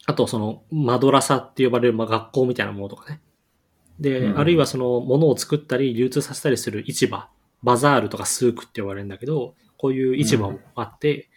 [0.06, 3.22] あと、その、マドラサって呼ばれる、まあ、学校みたいなものとかね。
[4.00, 7.30] で、うんあるいはその、物を作ったり、流通させたりする市場、
[7.62, 11.30] バザールとかスークって呼ばれるんだけど、こういう市場もあって、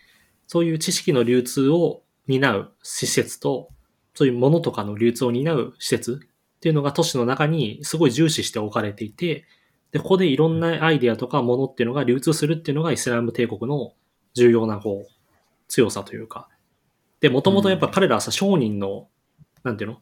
[0.47, 3.69] そういう知識の流通を担う施設と、
[4.15, 6.21] そういう物とかの流通を担う施設
[6.57, 9.45] っていうのが都市の中にすごい重視して置かれていて、
[9.93, 13.95] で、ここでいろんなアイデアとか物っていうのが流通するっていうのがイスラム帝国の
[14.35, 15.13] 重要な、こう、
[15.69, 16.49] 強さというか。
[17.21, 19.09] で、もともとやっぱ彼らはさ、商人の、
[19.63, 20.01] なんていうの？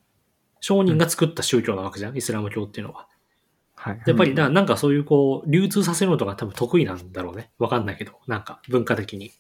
[0.65, 3.07] 商人が作った宗教なわけじゃん、イスラム教っていうのは。
[3.75, 4.03] はい。
[4.07, 7.51] やっぱりな、なんかそういうこう、流通させるのとか多分得意なんだろうね。
[7.59, 9.33] わかんないけど、なんか文化的に。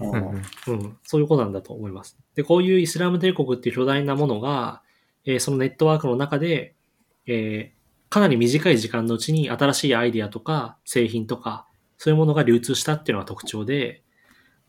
[0.00, 2.16] あうんうんうん、そういうことなんだと思います。
[2.34, 4.80] で、こういうイスラム帝国っていう巨大なものが、
[5.26, 6.74] えーそのネットワークの中で、
[7.26, 7.78] えー
[8.08, 11.66] かなり短い時間のうちに新しいアイデアとか製品とか、
[11.98, 14.02] そういうものが流通したっていうのが特徴で、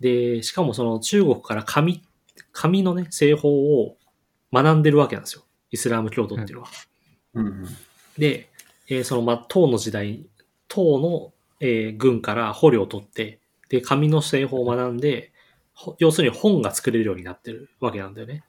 [0.01, 2.03] で、しかもその中国から紙、
[2.51, 3.95] 紙のね、製法を
[4.51, 5.43] 学んでるわけなんですよ。
[5.71, 6.69] イスラム教徒っていうのは。
[7.35, 7.67] うんうん。
[8.17, 8.49] で、
[8.87, 10.25] えーその、まあ、唐の時代、
[10.67, 13.39] 唐の、えー軍から捕虜を取って、
[13.69, 15.31] で、紙の製法を学んで、
[15.73, 18.43] ほ要するに本が作れるようになってるわけなんだよね。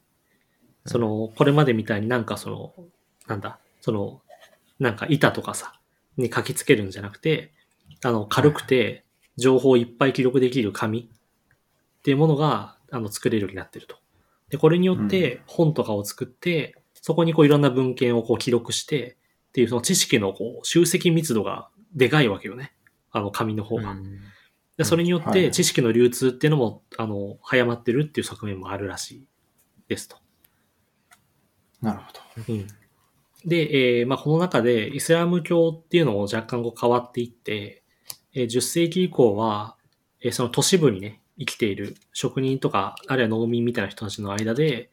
[0.86, 2.74] その、これまでみたいになんかその、
[3.26, 4.22] なんだ、その、
[4.78, 5.78] なんか板とかさ、
[6.16, 7.52] に書きつけるんじゃなくて、
[8.02, 9.04] あの、軽くて、
[9.36, 13.96] 情報をいっぱい記録できる紙っていうものが、あの、作れるようになってると。
[14.48, 19.16] で、これによって本とかを作って、そこにこういろんな文献をこう記録して、
[19.48, 22.72] っていうその知識のこう集積密度がでかいわけよね。
[23.10, 23.96] あの紙の方が。
[24.76, 29.28] でそれによっはいて知識の流通っていうのも、あの、早まってるっていう側面もあるらしい
[29.88, 30.16] ですと。
[31.82, 32.54] なるほど。
[32.54, 32.66] うん。
[33.44, 37.82] で、えーまあ、この中でイスラム教っていうのも若干こう変わっていって、
[38.32, 39.76] えー10世紀以降は、
[40.22, 44.90] えーその都市部にね、生きている職人とか、あるいは農民みたいな人たちの間で、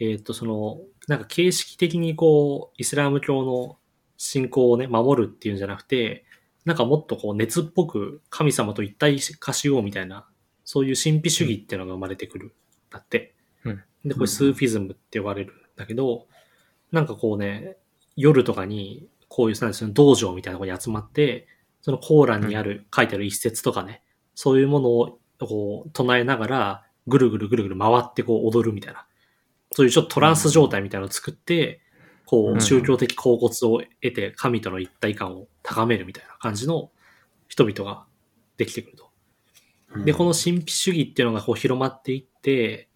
[0.00, 0.78] えっ、と、その、
[1.08, 3.78] なんか形式的にこう、イスラム教の
[4.16, 6.24] 信仰をね、守るっていうんじゃなくて、
[6.64, 10.28] なんかもっとこう、熱っぽく神様と一体化しようみたいな、
[10.64, 12.52] そういう神秘主義っていうのが生まれてくるん
[12.90, 13.34] だって。
[13.64, 16.26] うんで、これスーフィズムって呼ばれるんだけど、
[16.92, 17.76] なんかこうね、
[18.16, 21.46] 夜とかに、こういう、なんですよ道場みたいなところに集まって、
[21.80, 24.02] そのコーランにある、書いてある一節とかね、
[24.34, 29.06] そういうものを、こう、唱えながら、ぐるぐるぐるぐる回ってこう踊るみたいな。
[29.72, 31.80] そういうちょっとトランス状態みたいなのを作って、
[32.26, 36.90] こう宗教的恍惚を得て、神との一体感を高めるみたいな感じの
[37.48, 38.04] 人々が
[38.56, 39.08] できてくると。
[40.04, 42.88] で、この神秘主義っていうのがこう広まっていって、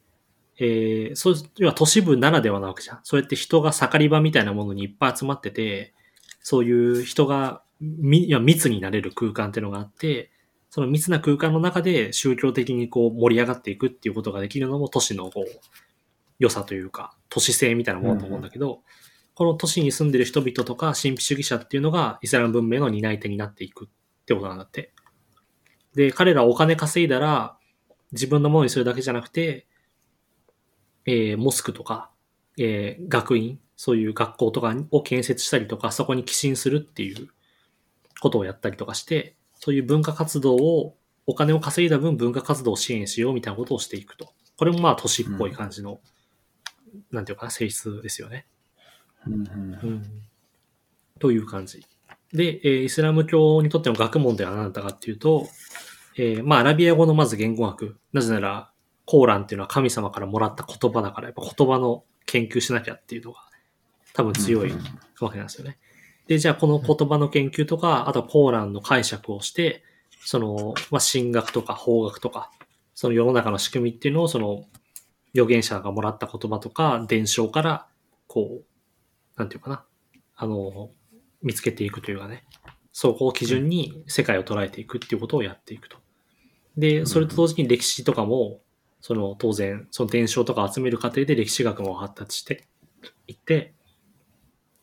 [0.59, 3.01] えー、そう、要は都市部ならではなわけじゃん。
[3.05, 5.95] そうやって人が盛り場みたいなものにいっぱい集まってて、
[6.41, 10.31] そういう人がみいや密になれる空間っていうのがあって、
[10.71, 15.47] その密な空間の中で宗教的にこう盛り上がっていくっていうことができるのも都市のこう、
[16.43, 18.83] 良さというか、都市性みたいなものだと思うんだけど、
[19.35, 24.93] この都市に住んでる人々とか神秘主義者っていうのがイスラム文明の担い手になっていくってことなんだって。
[25.95, 27.57] で、彼らお金稼いだら、
[28.11, 29.67] 自分のものにするだけじゃなくて、
[31.07, 32.11] えーモスクとか、
[32.59, 37.29] えー学院、そういう学校とかを建設したりとか、そこに寄進するっていう
[38.21, 44.33] ことをやったりとかして、そういう文化活動を、お金を稼いだ分文化活動を支援しようみたいなことをしていくと。
[44.57, 46.01] これもまあ都市っぽい感じの、
[47.11, 48.47] なんていうかな、性質ですよね。
[49.27, 50.23] うんうんうん
[51.19, 51.87] という感じ。
[52.33, 55.47] で、えーイスラム教にとっての学問では何だったかっていうと、
[56.17, 57.97] えーまあ、アラビア語のまず言語学。
[58.13, 58.73] なぜなら、
[59.05, 63.41] コーランっていうのは神様からもらった言葉だから、やっぱ言葉の研究しなきゃっていうのが
[64.15, 64.81] 多分強いうん
[65.21, 65.79] わけなんですよね。
[66.27, 69.85] で、じゃあこの言葉の研究とか、あとはコーランの解釈をして、
[70.25, 72.51] その、まあ、神学とか法学とか、
[72.95, 74.65] その世の中の仕組みっていうのを、その、
[75.35, 77.87] 預言者がもらった言葉とか、伝承から、
[78.27, 78.65] こう、
[79.37, 79.85] なんていうかな、
[80.37, 80.91] あの、
[81.43, 82.45] 見つけていくというかね、
[82.93, 85.99] そこを基準に世界を捉えていくっていうことをやっていくと。
[86.77, 88.61] で、それと同時に歴史とかも、
[89.01, 92.67] その当然、その伝承とかを集める過程で歴史学も発達して
[93.27, 93.75] いって、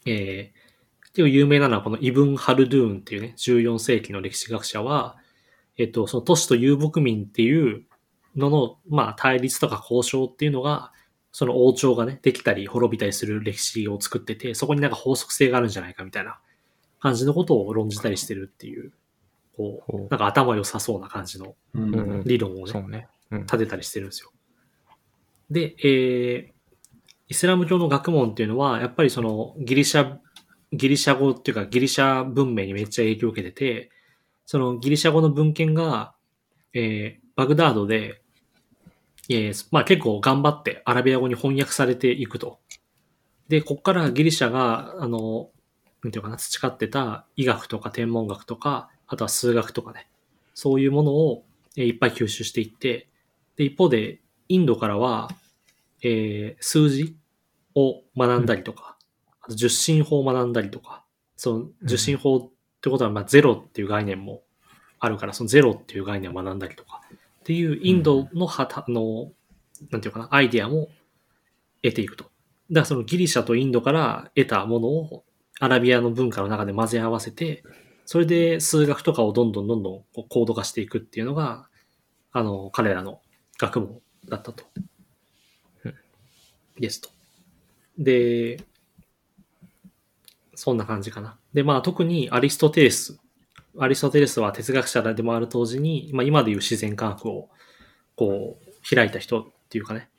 [0.05, 5.17] えー、っていう有名なのはこのイブン・ハルドゥーンっていうね、14世紀の歴史学者は、
[5.77, 7.85] えっと、その都市と遊牧民っていう
[8.35, 10.91] のの、まあ対立とか交渉っていうのが、
[11.31, 16.39] その王朝がね、できたり滅びたりする歴史を作ってて、そこになんか法則性があるんじゃないかみたいな
[16.99, 18.91] 感じのことを論じたりしてるっていう、
[19.55, 23.07] こうなんか頭良さそうな感じのうんうんうん理論をね、そうね。
[23.31, 23.39] うん。
[23.41, 24.31] 立てたりしてるんですよ。
[25.51, 26.51] で、えー、
[27.27, 30.17] イスラム教の学問っていうのは、やっぱりそのギリシャ、
[30.71, 33.91] ギリシャ語っていうかギリシャ文明にめっちゃ影響を受けてて、
[34.45, 36.13] そのギリシャ語の文献が、
[36.73, 38.21] えー、バグダードで、
[39.29, 42.59] えー、まあ結構頑張ってアラビア語に翻訳されていくと。
[43.47, 45.49] で、こっからギリシャが、あの、
[46.03, 50.09] なんていうかな、培ってた医学とか天文学とか、あとは数学とかね、
[50.53, 51.45] そういうものを
[51.77, 53.07] えいっぱい吸収していって、
[53.55, 54.19] で、一方で、
[54.49, 55.29] インドからは、
[56.01, 57.15] えー数字
[57.73, 58.97] を学んだりとか、
[59.39, 61.05] あと十進法を学んだりとか、
[61.37, 62.49] その十進法っ
[62.81, 64.43] てことは、まあ、ゼロっていう概念も
[64.99, 67.01] あるから、そのゼロっていう概念を学んだりとか、
[67.49, 69.31] っていうインドのはた、あの、
[69.89, 70.89] なんていうかな、アイディアも
[71.81, 72.25] 得ていくと。
[72.25, 72.31] だか
[72.81, 75.23] らそのギリシャとインドから得たものを
[75.59, 77.63] アラビアの文化の中で混ぜ合わせて、
[78.05, 81.67] それで数学とかをどんどんどんどんこう高度化していくっていうのが、
[82.31, 83.19] あの、彼らの
[83.57, 84.65] 学問だったと。
[85.85, 85.95] うん
[86.79, 87.09] ですと。
[87.97, 88.63] で、
[90.53, 91.39] そんな感じかな。
[91.55, 93.19] で、まあ特にアリストテレス。
[93.77, 97.49] アリストテレスは哲学者でもある当時に、まあ今でいう自然科学を
[98.15, 100.09] こう開いた人っていうかね、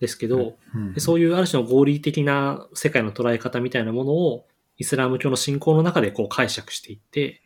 [0.00, 0.94] ですけど、うん。
[0.94, 4.46] でそういうある種の合理的な世界の捉え方みたいなものを
[4.78, 7.40] イスラム教の信仰の中でこう解釈していって、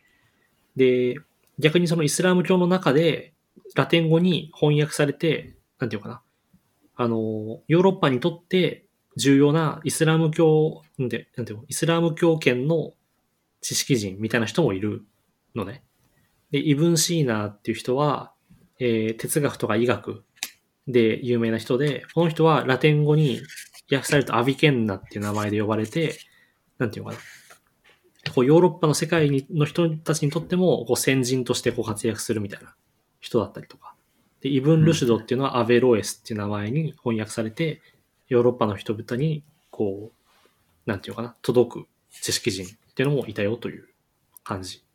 [0.75, 1.15] で、
[1.59, 3.33] 逆にそのイスラム教の中で
[3.75, 6.21] ラテン語に翻訳されて、なんていうかな、
[6.95, 8.85] あの、ヨーロッパにとって
[9.15, 12.93] 重要なイスラム教、んで、なんていうの、イスラム教圏の
[13.61, 15.03] 知識人みたいな人もいる
[15.57, 15.83] のね。
[16.51, 18.31] で、イブン・シーナーっていう人は、
[18.79, 20.23] えー哲学とか医学
[20.87, 23.41] で有名な人で、この人はラテン語に
[23.91, 26.19] 訳されるとアビケンナっていう名前で呼ばれて、
[26.77, 27.23] なんていうのかな。
[28.33, 32.75] こうヨーロッパの世界にの人たちにとってもこう先人としてこう活躍するみたいな
[33.21, 33.95] 人だったりとか。
[34.41, 37.81] で、イブン・ルシュドっていうのはアベロエスっていう名前に翻訳されて、
[38.27, 43.87] ヨーロッパの人々にこう、なんていうのかな、届く知識人っていうのもいたよという
[44.43, 44.86] 感じうん。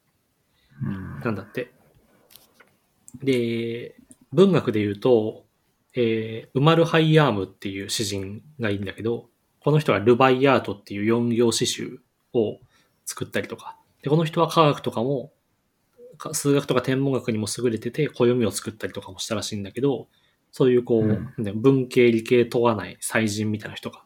[1.25, 1.73] なんだって。
[3.23, 3.97] で、
[4.33, 5.45] 文学で言うと、
[5.95, 9.29] えー、ウマル・ハイヤームっていう詩人がいいんだけど、
[9.61, 12.01] この人はルバイヤートっていう四行詩集
[12.33, 12.59] を
[13.05, 15.33] 作ったりとか、で、この人は科学とかも、
[16.19, 20.09] か数学とか天文学にも優れてて、暦を作ったりとかもしたらしいんだけど、
[20.51, 21.45] そういうこう、うん。
[21.45, 24.03] ね文系理系問わない才人みたいな人が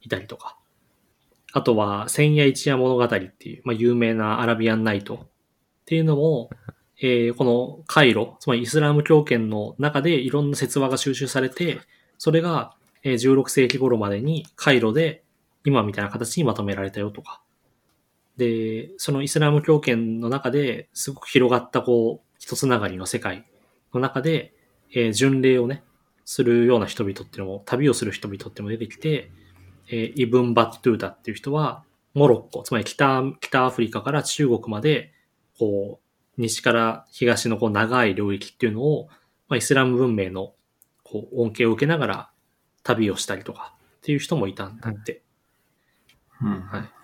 [0.00, 0.58] いたりとか、
[1.52, 5.28] あとは、千夜一夜物語っていう、まあ、有名なアラビアンナイト
[5.88, 6.50] っていうのも、
[7.00, 11.78] えーこのカイロ、つまりイスラム教圏の中でいろんな説話が収集されて、
[12.18, 12.74] それが、
[13.04, 15.22] 16世紀頃までにカイロで
[15.64, 17.40] 今みたいな形にまとめられたよとか。
[18.36, 23.46] で、そのイスラム教圏の中ですごく広がったこう、一つながりの世界
[23.94, 24.52] の中で、
[24.92, 25.82] えー巡礼をね、
[26.26, 29.30] するような人々っていうのも、旅をする人々っていうのも出てきて、
[29.90, 31.82] えーイブン・バットゥータっていう人は、
[32.12, 35.14] モロッコ、つまり北、北アフリカから中国まで、
[35.58, 36.00] こ
[36.36, 39.08] う、西から東のこう長い領域っていうのを、
[39.48, 40.54] まあ、イスラム文明の
[41.02, 42.30] こう恩恵を受けながら
[42.82, 45.22] 旅をしたりとかっていう人もいたんだって。
[46.40, 46.60] うん。
[46.60, 46.98] はい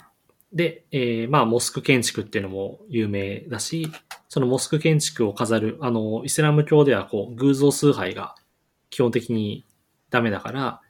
[0.55, 3.91] で、えーまあ、モスク建築っていうのも有名だし、
[4.29, 8.37] そのモスク建築を飾る、あの、イスラム教ではこう、偶像崇拝が
[8.89, 9.67] 基本的に
[10.11, 10.81] ダメだから、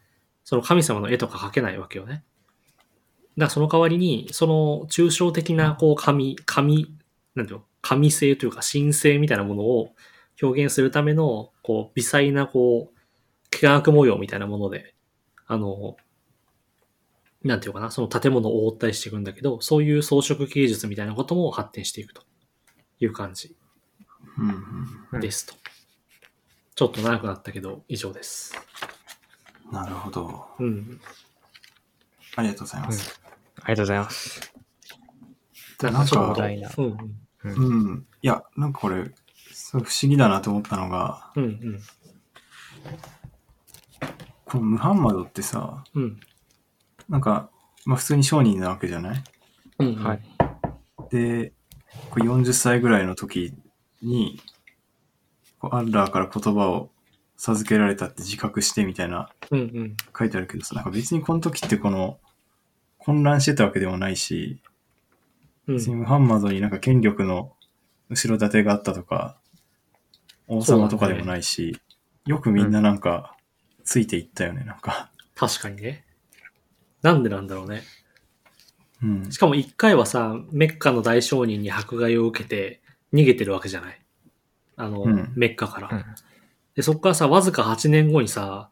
[0.45, 2.13] その神様の絵とか描けないわけよね。
[2.13, 2.25] だか
[3.47, 6.95] らその代わりに、その抽象的なこう神、神、
[7.35, 9.95] なんていうの、神性というか神性みたいなものを
[10.43, 12.99] 表現するための、こう、微細なこう、
[13.53, 14.95] 幾何学模様みたいなもので、
[15.47, 15.97] あの、
[17.43, 22.23] なんていうかな、その建物を覆ったりしていくんだけど、そういう装飾芸術みたいなことも発展していくと
[23.01, 23.55] いう感じ
[24.39, 24.65] うん
[25.13, 25.21] うん。
[25.21, 25.55] ですと。
[26.75, 28.55] ちょっと長くなったけど、以上です。
[29.71, 30.47] なるほど。
[30.59, 31.01] うん。
[32.37, 33.21] ありがとうございます。
[33.63, 34.53] ありがとうございます。
[35.83, 36.71] なんかちょっと壮大な
[37.45, 38.07] うんうん。
[38.23, 39.13] いや、なんかこれ、
[39.53, 41.45] すごい不思議だなと思ったのが、うん。
[41.45, 41.81] うん
[44.45, 46.03] このムハンマドってさ、うん。
[46.03, 46.21] うん。
[47.09, 47.51] なんか、
[47.87, 49.25] まあ普通に商人なわけじゃない？
[49.81, 49.95] うん。
[49.97, 50.21] はい。
[51.11, 51.53] で、
[52.11, 53.55] これ40歳ぐらいの時
[54.03, 54.41] に、
[55.59, 56.91] こうアッラーから言葉を
[57.37, 59.59] 授けられたって自覚してみたいなうん。
[59.61, 59.97] うん。
[60.17, 62.21] 書いてあるけどさ、なんか別にこの時ってこの
[62.99, 64.63] 混乱してたわけでもないし、
[65.67, 65.99] うん。
[65.99, 67.53] ムハンマドになんか権力の
[68.11, 69.39] 後ろ盾があったとか、
[70.47, 71.81] 王様とかでもないし、
[72.27, 73.37] よくみんななんか
[73.85, 75.11] ついていったよね、なんか。
[75.35, 76.05] 確かにね。
[77.03, 77.83] なんでなんだろうね。
[79.03, 79.39] うんし。
[79.39, 82.81] かも一回はさ、メッカの大商人に迫害を受けて
[83.13, 84.01] 逃げてるわけじゃない。
[84.77, 85.89] あの、うんメッカから。
[85.93, 86.05] うん
[86.75, 88.69] で、そこからさ、わずか8年後にさ、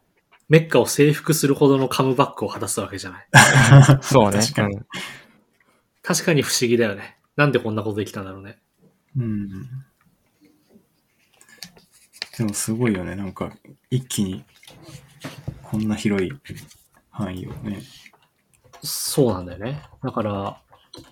[0.49, 3.29] メッカを征服するほどのカムバックを果たすわけじゃない。
[4.03, 4.39] そうね。
[4.43, 4.87] 確かにうん
[6.03, 7.19] 確かに不思議だよね。
[7.37, 8.59] なんでこんなことできたんだろうね。
[9.17, 9.49] うん。
[12.39, 13.53] でもすごいよね、なんか
[13.91, 14.45] 一気に
[15.63, 16.33] こんな広い
[17.11, 17.81] 範囲をね。
[18.83, 19.83] そうなんだよね。
[20.03, 20.61] だから、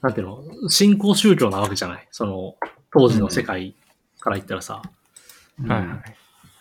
[0.02, 2.08] なんていうの、新興宗教なわけじゃない。
[2.10, 2.56] その、
[2.92, 3.76] 当時の世界
[4.18, 4.82] から言ったらさ、
[5.60, 6.02] うんはいはい。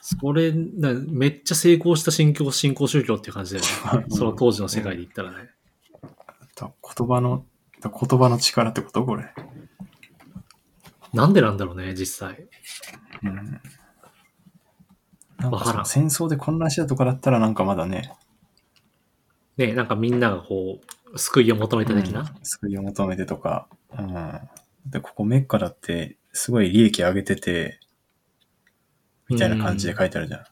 [0.02, 4.06] それ、なめっちゃ成功した新興、新興宗教っていう感じだよね。
[4.10, 5.50] うんその当時の世界で言ったらね。
[6.56, 7.44] だ言葉の、だ
[7.88, 9.06] 言葉の力ってこと？
[9.06, 9.34] これ。
[11.14, 12.48] なんでなんだろうね、実際。
[13.24, 13.62] うん。
[15.38, 18.14] なんわか戦争で混乱したとかだったらなんかまだね、
[19.56, 20.82] ね、なんかみんながこ
[21.14, 22.22] う、救いを求めた的な？
[22.22, 23.68] うん救いを求めてとか、
[23.98, 24.40] うん。
[24.86, 27.80] で、ここメッカだってすごい利益上げてて、
[29.30, 30.46] みたいな感じで書いてあるじゃん。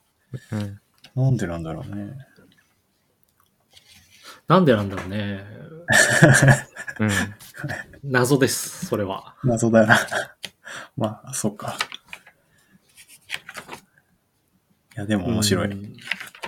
[0.51, 0.79] うん。
[1.15, 2.15] なんでなんだろうね。
[4.47, 5.45] なんでなんだろうね。
[6.99, 7.09] うん。
[8.03, 9.35] 謎です、それは。
[9.43, 9.99] 謎だよな。
[10.95, 11.77] まあ、そっか。
[14.95, 15.71] いや、でも面白い。
[15.71, 15.95] うん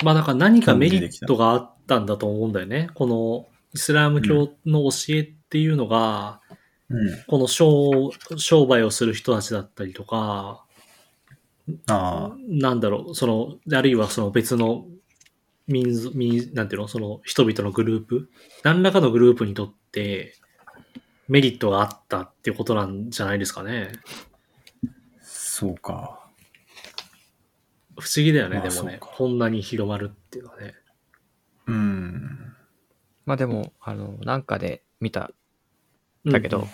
[0.04, 2.89] まあなんか何かメリットがあったんだと思うんだよね。
[2.93, 6.41] このイスラム教の教えっていうのが、
[6.89, 7.24] うん。
[7.28, 10.64] この商商売をする人たちだったりとか、
[11.88, 14.86] ああ、なんだろう、その、あるいはその別の
[15.70, 18.30] 民族、民、なんていうの、その人々のグループ、
[18.64, 20.36] 何らかのグループにとって、
[21.28, 23.92] メリットがあったっていうことなんじゃないですかね。
[25.22, 26.28] そうか。
[28.00, 28.98] 不思議だよね、まあでもね。
[29.00, 30.74] こんなに広まるっていうのはね。
[31.68, 32.56] うん。
[33.26, 35.32] まあでも、あの、なんかで見た、
[36.26, 36.68] だけど、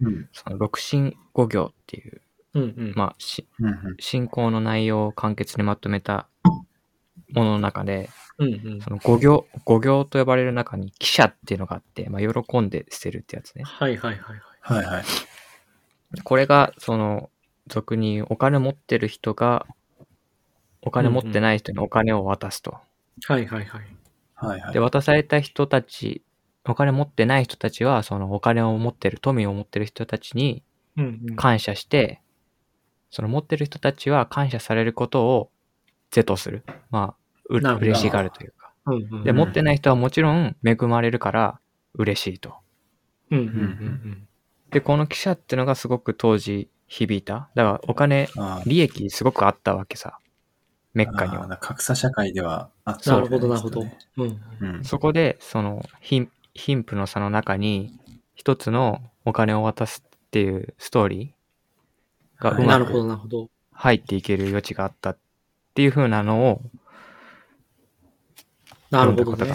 [0.00, 0.28] うん。
[0.32, 2.20] その六神五行っていう、
[2.52, 2.92] うんうん。
[2.94, 3.96] まあ、しうんうん。
[3.98, 6.28] 信仰の内容を簡潔にまとめた
[7.32, 8.80] ものの中で、うんうん。
[8.80, 13.64] その五行、五行と呼ばれる中に記者っていうのがあって、まあ、喜んで捨てるってやつね。
[13.64, 14.40] はいはいはいはい。
[14.60, 15.04] はいはい。
[16.22, 17.30] これが、その、
[17.66, 19.66] 俗にお金持ってる人が、
[20.82, 22.78] お金持ってない人にお金を渡すと。
[23.26, 23.80] はいはいはい。
[24.34, 24.72] はいはい。
[24.72, 26.22] で、渡された人たち、
[26.64, 30.62] お金持ってない人たちは、そのお金を持ってる、富を持ってる人たちに
[30.96, 31.36] うんうん。
[31.36, 32.20] 感謝して、
[33.10, 35.50] その持ってる人たちは感謝されることを
[36.10, 36.64] 是とする。
[36.90, 38.72] まあ、う嬉しがるというか。
[38.86, 39.24] うんうん。
[39.24, 41.60] で、うん持ってない人はもちろん恵まれるから
[41.94, 42.54] 嬉しいと。
[43.30, 44.28] うんうんうん
[44.70, 47.48] で、この記者ってのがすごく当時響いた。
[47.54, 50.18] だからお金、あ利益すごくあったわけさ。
[50.92, 51.46] メッカには。
[51.58, 53.00] 格差社会ではあっうん。
[53.00, 53.84] たなるほどなるほど。
[54.82, 57.98] そこで、その貧、貧富の差の中に
[58.34, 63.50] 一つのお金を渡すっていうストーリーがうはいまくなるほどなるほど。
[63.72, 65.18] 入っていける余地があったっ
[65.76, 66.62] ていう風なのを
[68.90, 69.54] なるほどね。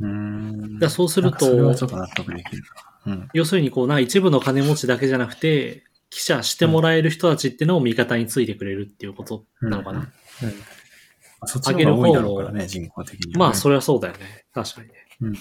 [0.00, 0.80] うん。
[0.88, 2.62] そうするとなんかそれはちょっと納得できる
[3.06, 3.12] な。
[3.12, 3.28] うん。
[3.34, 10.00] 要するにこうな、一部の金持ちだけじゃなくて、記者してもらえる人たちってのを味方についてくれるっていうことなのかな。
[10.00, 13.38] うんまあそっちの方が多いだろうからね、人口的にはね。
[13.38, 14.44] まあ、それはそうだよね。
[14.52, 14.94] 確かにね。
[15.22, 15.34] うん。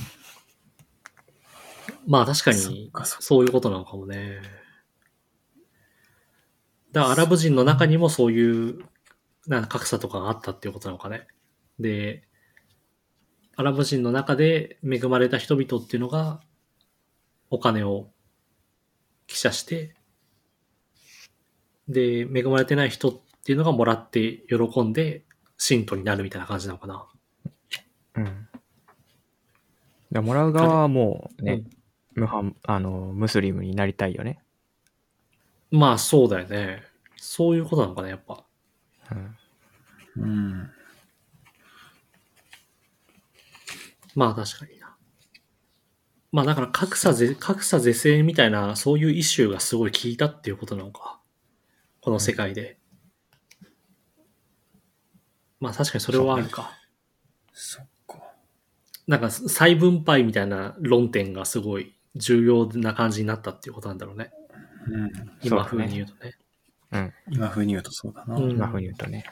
[2.07, 2.57] まあ確かに
[3.03, 4.39] そういうことなのかもね。
[6.93, 8.85] だからアラブ人の中にもそういう
[9.49, 11.27] なんか格差とかがあったっていうことなのかね。
[11.79, 12.23] で、
[13.55, 16.39] アラブ人の中で恵まれた人々っていうのが
[17.49, 18.11] お金を
[19.25, 19.95] 記者して、
[21.87, 25.25] で、恵まれてない人っていうのがもらって喜んで
[25.57, 27.07] 信徒になるみたいな感じなのかな。
[28.17, 28.47] うん。
[30.11, 31.63] でもらう側はもうね、
[32.13, 34.39] ムハン、あの、ムスリムになりたいよね。
[35.71, 36.83] まあそうだよね。
[37.15, 38.43] そういうことなのかな、やっぱ。
[39.11, 39.35] うん。
[40.21, 40.71] うん。
[44.15, 44.95] まあ確かにな。
[46.31, 51.19] まあだから格差ぜ、格差是正みたいな、そういうイシューがすごい効いたっていうことなのか。
[52.01, 52.77] この世界で。
[55.59, 56.71] まあ確かにそれはあるか。
[57.53, 58.21] そっか。
[59.07, 64.31] なんか再分配みたいな論点がすごい重要な感じになったっていうことなんだろうね。
[64.87, 65.11] うん。
[65.43, 66.35] 今風に言うとね。
[66.91, 67.13] うん。
[67.31, 68.35] 今風に言うとそうだな。
[68.35, 69.25] うん今風に言うとね。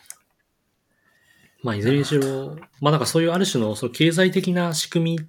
[1.64, 5.28] まあいずれにしろ、まあなんかそういうある種のその経済的な仕組みっ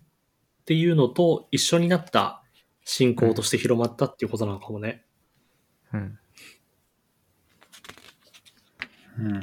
[0.65, 2.43] ていうのと一緒になった
[2.85, 5.05] 信仰として広まったっていうことなのかもね。
[5.93, 6.19] うん。
[9.19, 9.43] うん。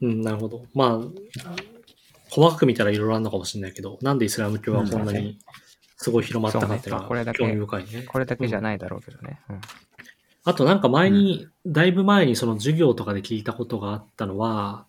[0.00, 0.66] うん、なるほど。
[0.74, 1.52] まあ、
[2.30, 5.38] 細かく見たらいろいろあるのかもしれないけど、なんでイスラム教がこんなに
[5.96, 8.02] すごい広まったかっていうのは興味深いね。
[8.02, 9.40] これだけじゃないだろうけどね。
[9.50, 9.60] うん。
[10.44, 14.86] あとなんか前に、だいぶ前にその授業とかで聞いたことがあったのは、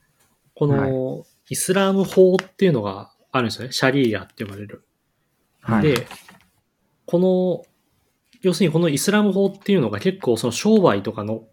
[0.59, 3.71] このイスラム法っていうのがあるんですよね。
[3.71, 4.83] シャリーアって呼ばれる。
[5.61, 5.83] はい。
[5.83, 6.05] で、
[7.05, 7.63] この、
[8.41, 11.45] 要するにこのイスラム法っていうのが結構その商売とかの、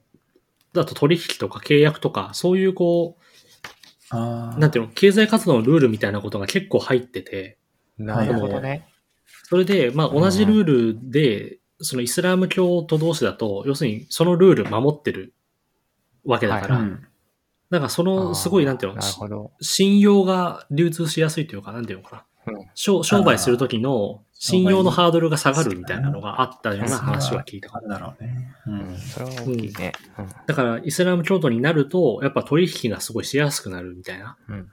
[0.73, 3.17] だと取引とか契約とか、そういうこ。
[4.13, 7.59] う、なんていうの、経済活動のルールみたいなことが結構入ってて、
[7.97, 8.89] なるほどね。
[9.45, 15.33] それで、まあ同じルールで、そのイスラム教徒同士だと、要するにそのルール守ってる
[16.25, 17.07] わけだから、うん。
[17.71, 19.51] なんかその、すごい、なんていうの。
[19.61, 22.19] 信用が流通しやすいというか、なんていうのかな。
[22.19, 22.27] うん
[22.75, 28.55] 商商売するときの信用のハードルが下がるみたいなのがあったような話は聞いたかあるだろうね。
[28.67, 28.99] ううんん。。
[28.99, 29.93] それは大きいね。
[30.47, 34.37] だから、イスラム教徒になると、やっぱ取引がすごいしやすくなるみたいな。
[34.49, 34.55] うん。
[34.55, 34.69] うん。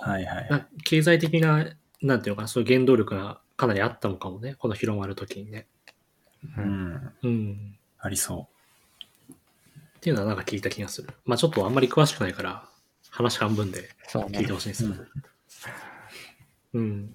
[0.00, 0.48] はいはい。
[0.50, 1.66] な経済的な、
[2.00, 4.54] なんていうのかな、そういう原動力がかなりあったのかもね。
[4.54, 5.66] この広まるときにね。
[6.56, 7.12] うん。
[7.22, 7.78] うん。
[8.00, 8.48] ありそ
[10.02, 11.10] っていうのはなんか聞いた気がする。
[11.24, 12.68] まあちょっとあんまり詳しくないから、
[13.10, 14.52] 話半分で聞いて。
[14.52, 15.04] ほしいんですけど。
[16.74, 17.14] うん。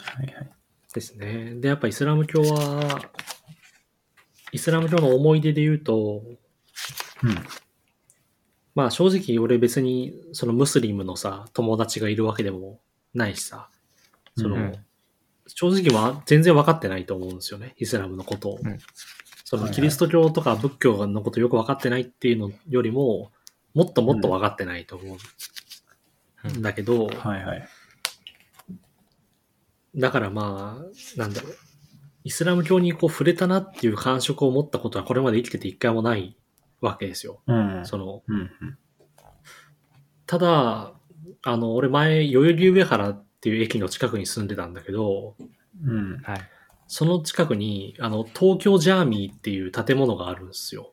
[0.00, 0.50] はいはい。
[0.92, 1.54] ですね。
[1.60, 3.02] で、やっぱイスラム教は、
[4.50, 6.24] イスラム教の思い出で言うと、
[7.22, 7.34] うん。
[8.74, 12.80] まあ正直俺別にそのムスリムのさ、友達がいるわけでも
[13.14, 13.70] ないしさ、
[14.36, 14.72] その、うん
[15.50, 18.58] 正直は全然分かってないと思うんですよね、イスラムのことを。
[18.62, 18.78] うん
[19.50, 23.32] そのキリスト教とか仏教のことよく分かってないっていうのよりも、
[23.72, 25.16] もっともっと分かってないと思
[26.44, 27.68] うんだけど、はいはい。
[29.96, 31.56] だからまあ、なんだろう。
[32.24, 36.36] イスラム教にこう触れたなっていう感触を持ったことはこれまで生きてて一回もない
[36.82, 37.40] わけですよ。
[37.46, 37.86] うん。
[37.86, 38.78] その、うんうん。
[40.26, 40.92] ただ、
[41.42, 45.36] あの、俺前、代々木上原っていう駅の近くに住んでたんだけど、
[45.82, 46.18] うん。
[46.18, 46.40] はい。
[46.88, 50.92] その近くに、あの、東京ジャーミーっていう建物があるんですよ。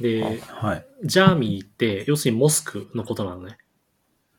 [0.00, 0.86] で、はい。
[1.04, 3.58] ジャーミーって、要するにモスクのことなのね。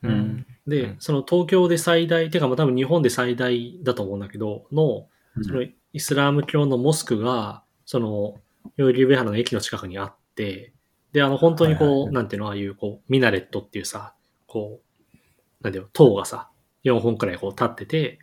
[0.03, 0.45] うん。
[0.65, 5.07] で、うんその東京で最大、てかまあ多分日本で最大だと思うんだけど、の、
[5.43, 5.63] その
[5.93, 8.35] イスラム教のモスクが、その、
[8.77, 10.73] 代々木上原の駅の近くにあって、
[11.11, 14.15] で、あの、本当にこう、はいはいはいなんていうの、ああいう、こう、ミナレットっていうさ、
[14.47, 16.49] こう、なんていうの、塔がさ、
[16.85, 18.19] 4本くらいこう立ってて、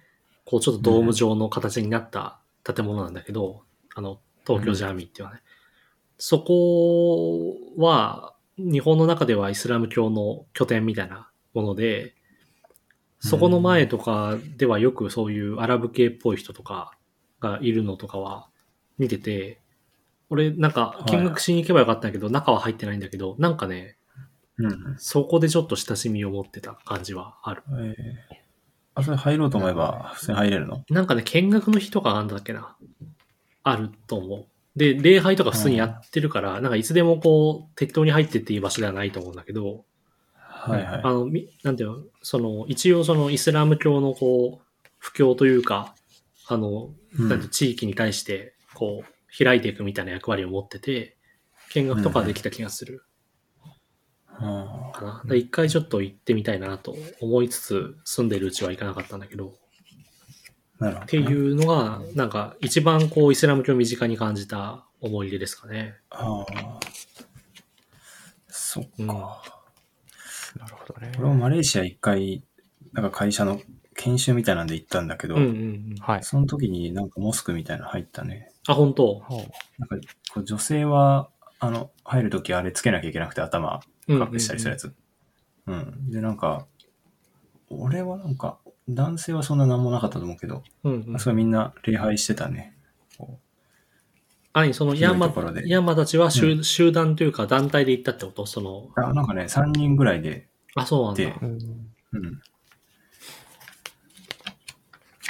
[0.48, 5.42] こう、ちょっとドーム状の形になった建物なんだけど、あの、東京ジャーミーっていうのはね。
[6.16, 12.14] そこは、日本の中ではイスラム教の拠点みたいなもので、
[13.20, 16.92] そこの前とかではよくそういうアラブ系っぽい人とか
[17.40, 18.48] がいるのとかは
[18.96, 19.60] 見てて、
[20.30, 23.98] 俺なんか見学しに行けばよかったんだけど、中は入ってないんだけど、なんかね、
[24.56, 24.96] うん。
[24.96, 27.62] そこでちょっと親しみを持ってた感じはある。
[27.68, 28.36] えー、
[28.98, 30.84] あ、それ入ろうと思えば、普通に入れるの？
[30.90, 32.76] なんかね、見学の日とかなんだっけな。
[33.62, 34.46] あると思う。
[34.76, 39.84] で、礼拝とか普通にやってるから、なんかいつでもこう、適当に入ってっていい場所ではないと思うんだけど、
[40.34, 41.00] はいはい。
[41.04, 45.94] あの、みなんていうの、その、一応そのイスラム教のこう、布教というか、
[46.48, 47.28] あの、うん。
[47.28, 51.16] なんて地域に対して、こう、開いていくみたいな役割を持ってて、
[51.70, 53.02] 見学とかはできた気がする
[55.34, 61.04] 一回ちょっと行ってみたいなと思いつつ、住んでるうちは行かなかったんだけど、ーなるほど。
[61.04, 65.96] っていうのが、なんか一番こう、イスラム教を身近に感じた思い出ですかね。
[66.10, 66.80] ああ。
[68.48, 68.90] そっか。
[68.98, 69.08] うん
[70.58, 71.12] なるほどね。
[71.18, 72.42] 俺もマレーシア一回、
[72.92, 73.60] なんか会社の
[73.94, 75.94] 研修みたいなんで行ったんだけど、うんうんうん。
[76.00, 76.24] はい。
[76.24, 78.50] その時になんかモスクみたいなの入ったね。
[78.66, 79.22] あ、本当？
[79.78, 79.96] なんか
[80.32, 81.28] こう女性は、
[81.60, 84.92] あの、入るときあれつけなきゃいけなくて頭隠したりするやつ。
[85.66, 86.66] うんで、なんか、
[87.70, 91.16] 俺はなんか、男性はそんな何もなかったと思うけど、うんうん。
[91.16, 92.74] あそれみんな礼拝してたね。
[93.18, 93.38] こ
[94.54, 98.46] あにそのヤンマ広いところ、でヤンマたちは集,、う集団というか団体で行ったってこと？
[98.46, 101.46] その、うあなんかね、3人ぐらいで、あ、そうなんだう
[102.18, 102.40] ん。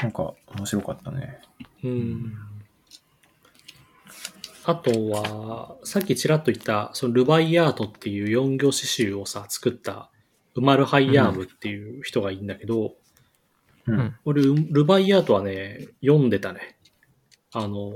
[0.02, 1.40] なんか面白かったね。
[1.82, 2.38] うん。
[4.68, 10.10] あとは、さっきちらっと言った、そのルバイアートっていう四行詩集をさ、作った、
[10.56, 12.92] ウマル・ハイヤームっていう人がいいんだけど、
[13.86, 13.98] うん。
[13.98, 16.76] うん俺、ルバイアートはね、読んでたね。
[17.54, 17.94] あの。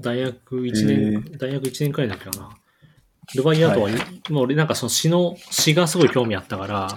[0.00, 2.56] 大学1年、大学1年くらいだっけかな。
[3.34, 6.88] ルバイアートは、はいもう俺なんかその詩の、詩がすごい興味あったから、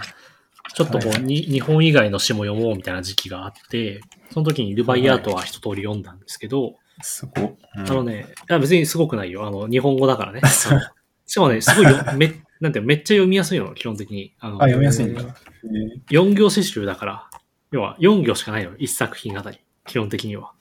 [0.73, 3.99] ちょっとこう、はい日本以外の詩も読もうみたいな時期があって、
[4.31, 7.55] その時にルバイアートは一通り読んだんですけど、すごっ。
[7.75, 9.45] うんあのね、別にすごくないよ。
[9.45, 10.41] あの、日本語だからね。
[10.47, 10.79] そう
[11.25, 14.33] しかもね、すごいよ、め、 なんていうのめっちゃ読みやすいの、基本的に。
[14.39, 15.21] あのあ、読みやすいんだ。
[15.21, 17.29] えーえ4行詩集だから、
[17.71, 19.59] 要は4行しかないの、一作品あたり。
[19.85, 20.53] 基本的には。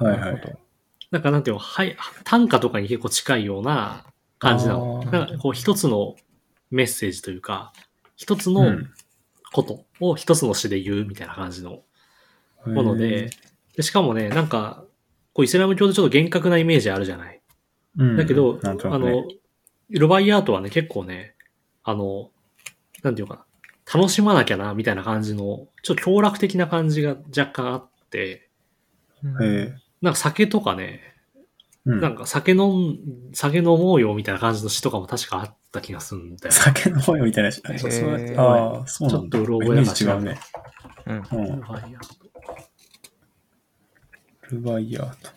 [0.00, 0.58] ーはいはい
[1.12, 4.04] なんかなんていうの、はい、短歌とかに結構近いような
[4.40, 5.04] 感じなの。
[5.04, 6.16] なんかこう一つの
[6.70, 7.72] メッセージというか、
[8.16, 8.90] 一つのうん
[9.52, 11.82] ことを一つの詩で言うみたいな感じの
[12.66, 13.30] もので、
[13.74, 14.84] でしかもね、なんか、
[15.36, 17.42] こうイスラム教でちょっと厳格なイメージあるじゃない。
[17.98, 19.22] うんだけど、なんとあの、
[19.90, 21.34] ルバイアートはね、結構ね、
[21.84, 22.30] あの、
[23.02, 23.44] なんていうか
[23.84, 28.48] な、楽しまなきゃな、みたいな感じの、ちょっと強楽的な感じが若干あって、
[29.42, 32.98] えなんか酒とかね、ーうんなんか酒飲ん、
[33.34, 36.52] 酒飲もうよみたいな感じの詩とかも確かあった気がするんだよ。
[36.52, 37.52] 酒飲もうよみたいな。
[37.52, 39.38] そうへーそうやってああ、そうなんだ。
[39.38, 40.40] ちょっとうろ覚えだからージ違うね。
[41.04, 41.16] うん。
[41.16, 41.56] うん。
[41.56, 42.25] ルバイアート
[44.50, 45.30] ルバイアート。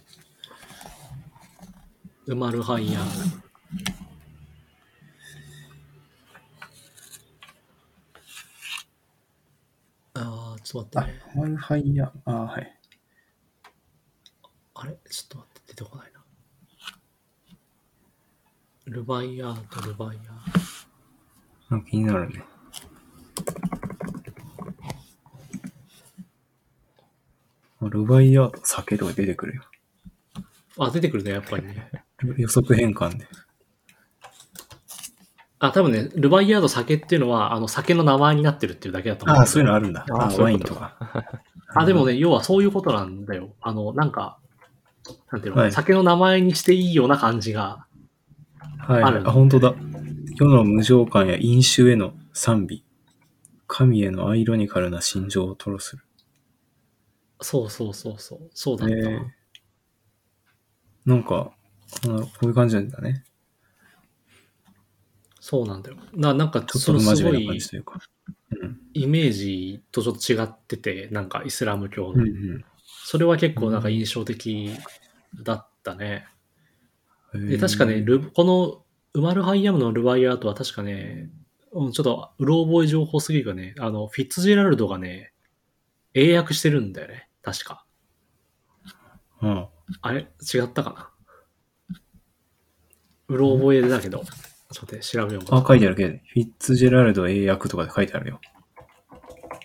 [2.28, 3.04] ウマルハイヤー。
[10.14, 12.12] あー、ちょっとあ待ってね。、ワイファイヤー。
[12.26, 12.80] ああ、はい。
[14.76, 14.96] あれ？
[15.10, 16.20] ちょっと待って、出てこないな。
[18.86, 20.20] ルバイアート、ルバイ
[21.72, 22.44] アー気になるね。
[27.88, 29.64] ルバイアート、酒とか出てくるよ。
[30.78, 31.90] あ、出てくるね、やっぱりね。
[32.38, 33.28] 予測変換で。
[35.60, 39.38] あ、多分ね、ルバイヤード酒っていうのは、あの、酒の名前になってるっていうだけだと思う。
[39.38, 40.06] ああ、そういうのあるんだ。
[40.10, 40.96] あワインとか。
[41.76, 43.54] あ、でもね、要はそういうことなんだよ。
[43.62, 44.40] あの、なんか、
[45.32, 47.86] なんていうの、はい酒の名前にしていいような感じが。
[48.80, 49.04] はい。
[49.04, 49.74] あるあ、本当だ。
[50.36, 52.86] 世の無常感や飲酒への賛美。
[53.68, 56.04] 神へのアイロニカルな心情を吐露する。
[57.42, 58.50] そうそうそうそう。
[58.54, 59.02] そうだったわ。
[59.02, 59.28] えー
[61.06, 61.52] なんか、
[62.04, 63.24] こういう感じなんだね。
[65.40, 65.98] そうなんだよ。
[66.14, 67.60] な、なんか、ちょっそのとすごい。
[68.94, 72.14] イメージとちょっと違ってて、なんかイスラム教の。
[72.14, 72.24] うんう
[72.58, 72.66] ん
[73.06, 74.72] それは結構なんか印象的
[75.44, 76.28] だったね。
[77.34, 81.32] へで、ー確かね、ルこの、ウマルハイヤムのルバイアートは確かね、
[81.72, 85.34] うんちょっと、うろ覚え情報すぎるがね、あの、フィッツジェラルドがね、
[86.14, 87.29] 英訳してるんだよね。
[87.52, 87.86] 確か。
[89.42, 89.68] うん。
[90.02, 90.28] あれ？
[90.54, 91.98] 違ったかな？
[93.28, 94.24] うろ覚えだけど。
[94.72, 98.40] ちょっと調べようあ、書いてあるけど、フィッツジェラルド英訳とかで書いてあるよ。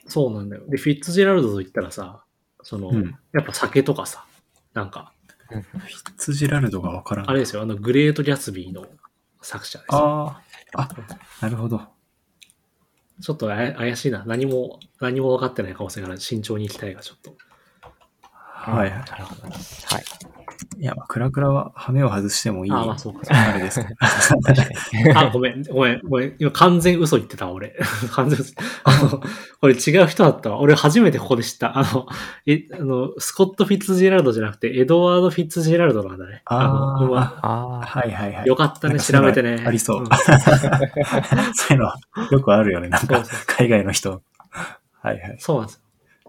[0.06, 0.62] そうなんだよ。
[0.66, 2.24] で、フィッツジェラルドと言ったらさ、
[2.62, 4.24] その、うんやっぱ酒とかさ、
[4.72, 5.12] なんか、
[5.48, 5.64] フィッ
[6.16, 7.30] ツジェラルドがわからん。
[7.30, 8.86] あれですよ、あの、グレート・ギャツビーの
[9.42, 9.98] 作者ですよ。
[9.98, 10.88] ああ、あ、
[11.42, 11.82] なるほど。
[13.20, 14.24] ちょっと怪しいな。
[14.24, 16.16] 何も、何も分かってない可能性がある。
[16.18, 17.36] 慎重に行きたいが、ちょっと。
[18.72, 18.98] はいはい。
[18.98, 19.42] なるほど。
[19.42, 20.04] はい。
[20.78, 22.72] いや、まあ、クラクラは羽目を外してもいい。
[22.72, 23.20] あ、まあそうか。
[23.28, 23.94] あれですね。
[25.14, 26.36] あ、ごめん、ごめん、ごめん。
[26.38, 27.76] 今完全嘘言ってたわ、俺。
[28.12, 28.54] 完全嘘。
[28.84, 29.20] あの、
[29.60, 30.60] これ違う人だったわ。
[30.60, 31.78] 俺初めてここで知った。
[31.78, 32.06] あの、
[32.46, 36.42] え、あの、スコット・フィッツジェラルドじゃなくて、エドワード・フィッツジェラルドなんだね。
[36.46, 37.80] あーのああ。
[37.80, 38.46] はいはいはい。
[38.46, 39.62] よかったね、調べてね。
[39.66, 40.02] ありそう。
[40.02, 40.06] ん
[41.54, 41.96] そういうのは
[42.30, 42.88] よくあるよね。
[42.88, 44.22] なんか海外の人。
[45.02, 45.36] はいはい。
[45.38, 45.80] そうなんですよ。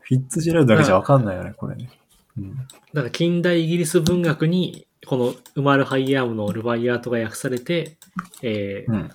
[0.02, 1.90] フィッツジェラルドだけじゃわかんないよね、これね。
[2.38, 2.56] うん。
[2.58, 7.98] だから近代イギリス文学に、このウマル・ハイヤームのルバイアートが訳されて、
[8.42, 9.10] えーうん。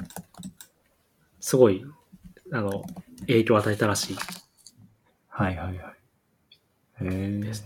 [1.41, 1.85] すごい、
[2.53, 2.85] あの、
[3.21, 4.17] 影響を与えたらしい。
[5.29, 5.77] はいはいはい。
[5.77, 5.93] へ
[7.01, 7.41] え。
[7.41, 7.65] です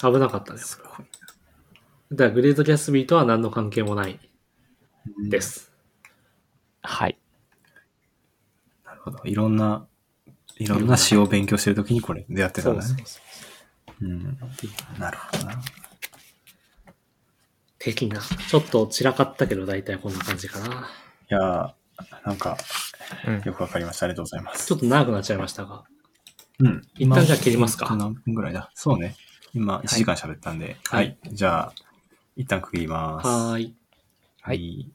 [0.00, 0.58] 危なかったね。
[0.58, 1.06] すごい。
[2.12, 4.18] だからグレート・ギャスビーとは何の関係もない
[5.28, 5.70] です。
[6.82, 7.18] はい。
[8.84, 9.20] なるほど。
[9.24, 9.86] いろんな、
[10.60, 12.96] いろんな詩を勉強してるときにこれ出会ってたんだね。
[14.02, 14.38] うん。
[14.98, 15.62] なるほどな。
[17.78, 18.20] 的な。
[18.20, 20.66] ちょっと散らかったけど、大体こんな感じかな。
[21.30, 21.72] いやー、
[22.26, 22.58] なんか、
[23.26, 23.40] うん。
[23.42, 24.04] よくわかりました。
[24.04, 24.66] ありがとうございます。
[24.66, 25.84] ちょっと長くなっちゃいましたが。
[26.58, 26.82] うん。
[26.98, 28.70] 一旦じゃあ切りますか今何分ぐらいだ？
[28.74, 29.16] そうね。
[29.54, 31.34] 今1時間喋ったんで、ははいい。
[31.34, 31.72] じゃあ、
[32.36, 33.26] 一旦区切ります。
[33.26, 33.74] はーい。
[34.42, 34.90] はい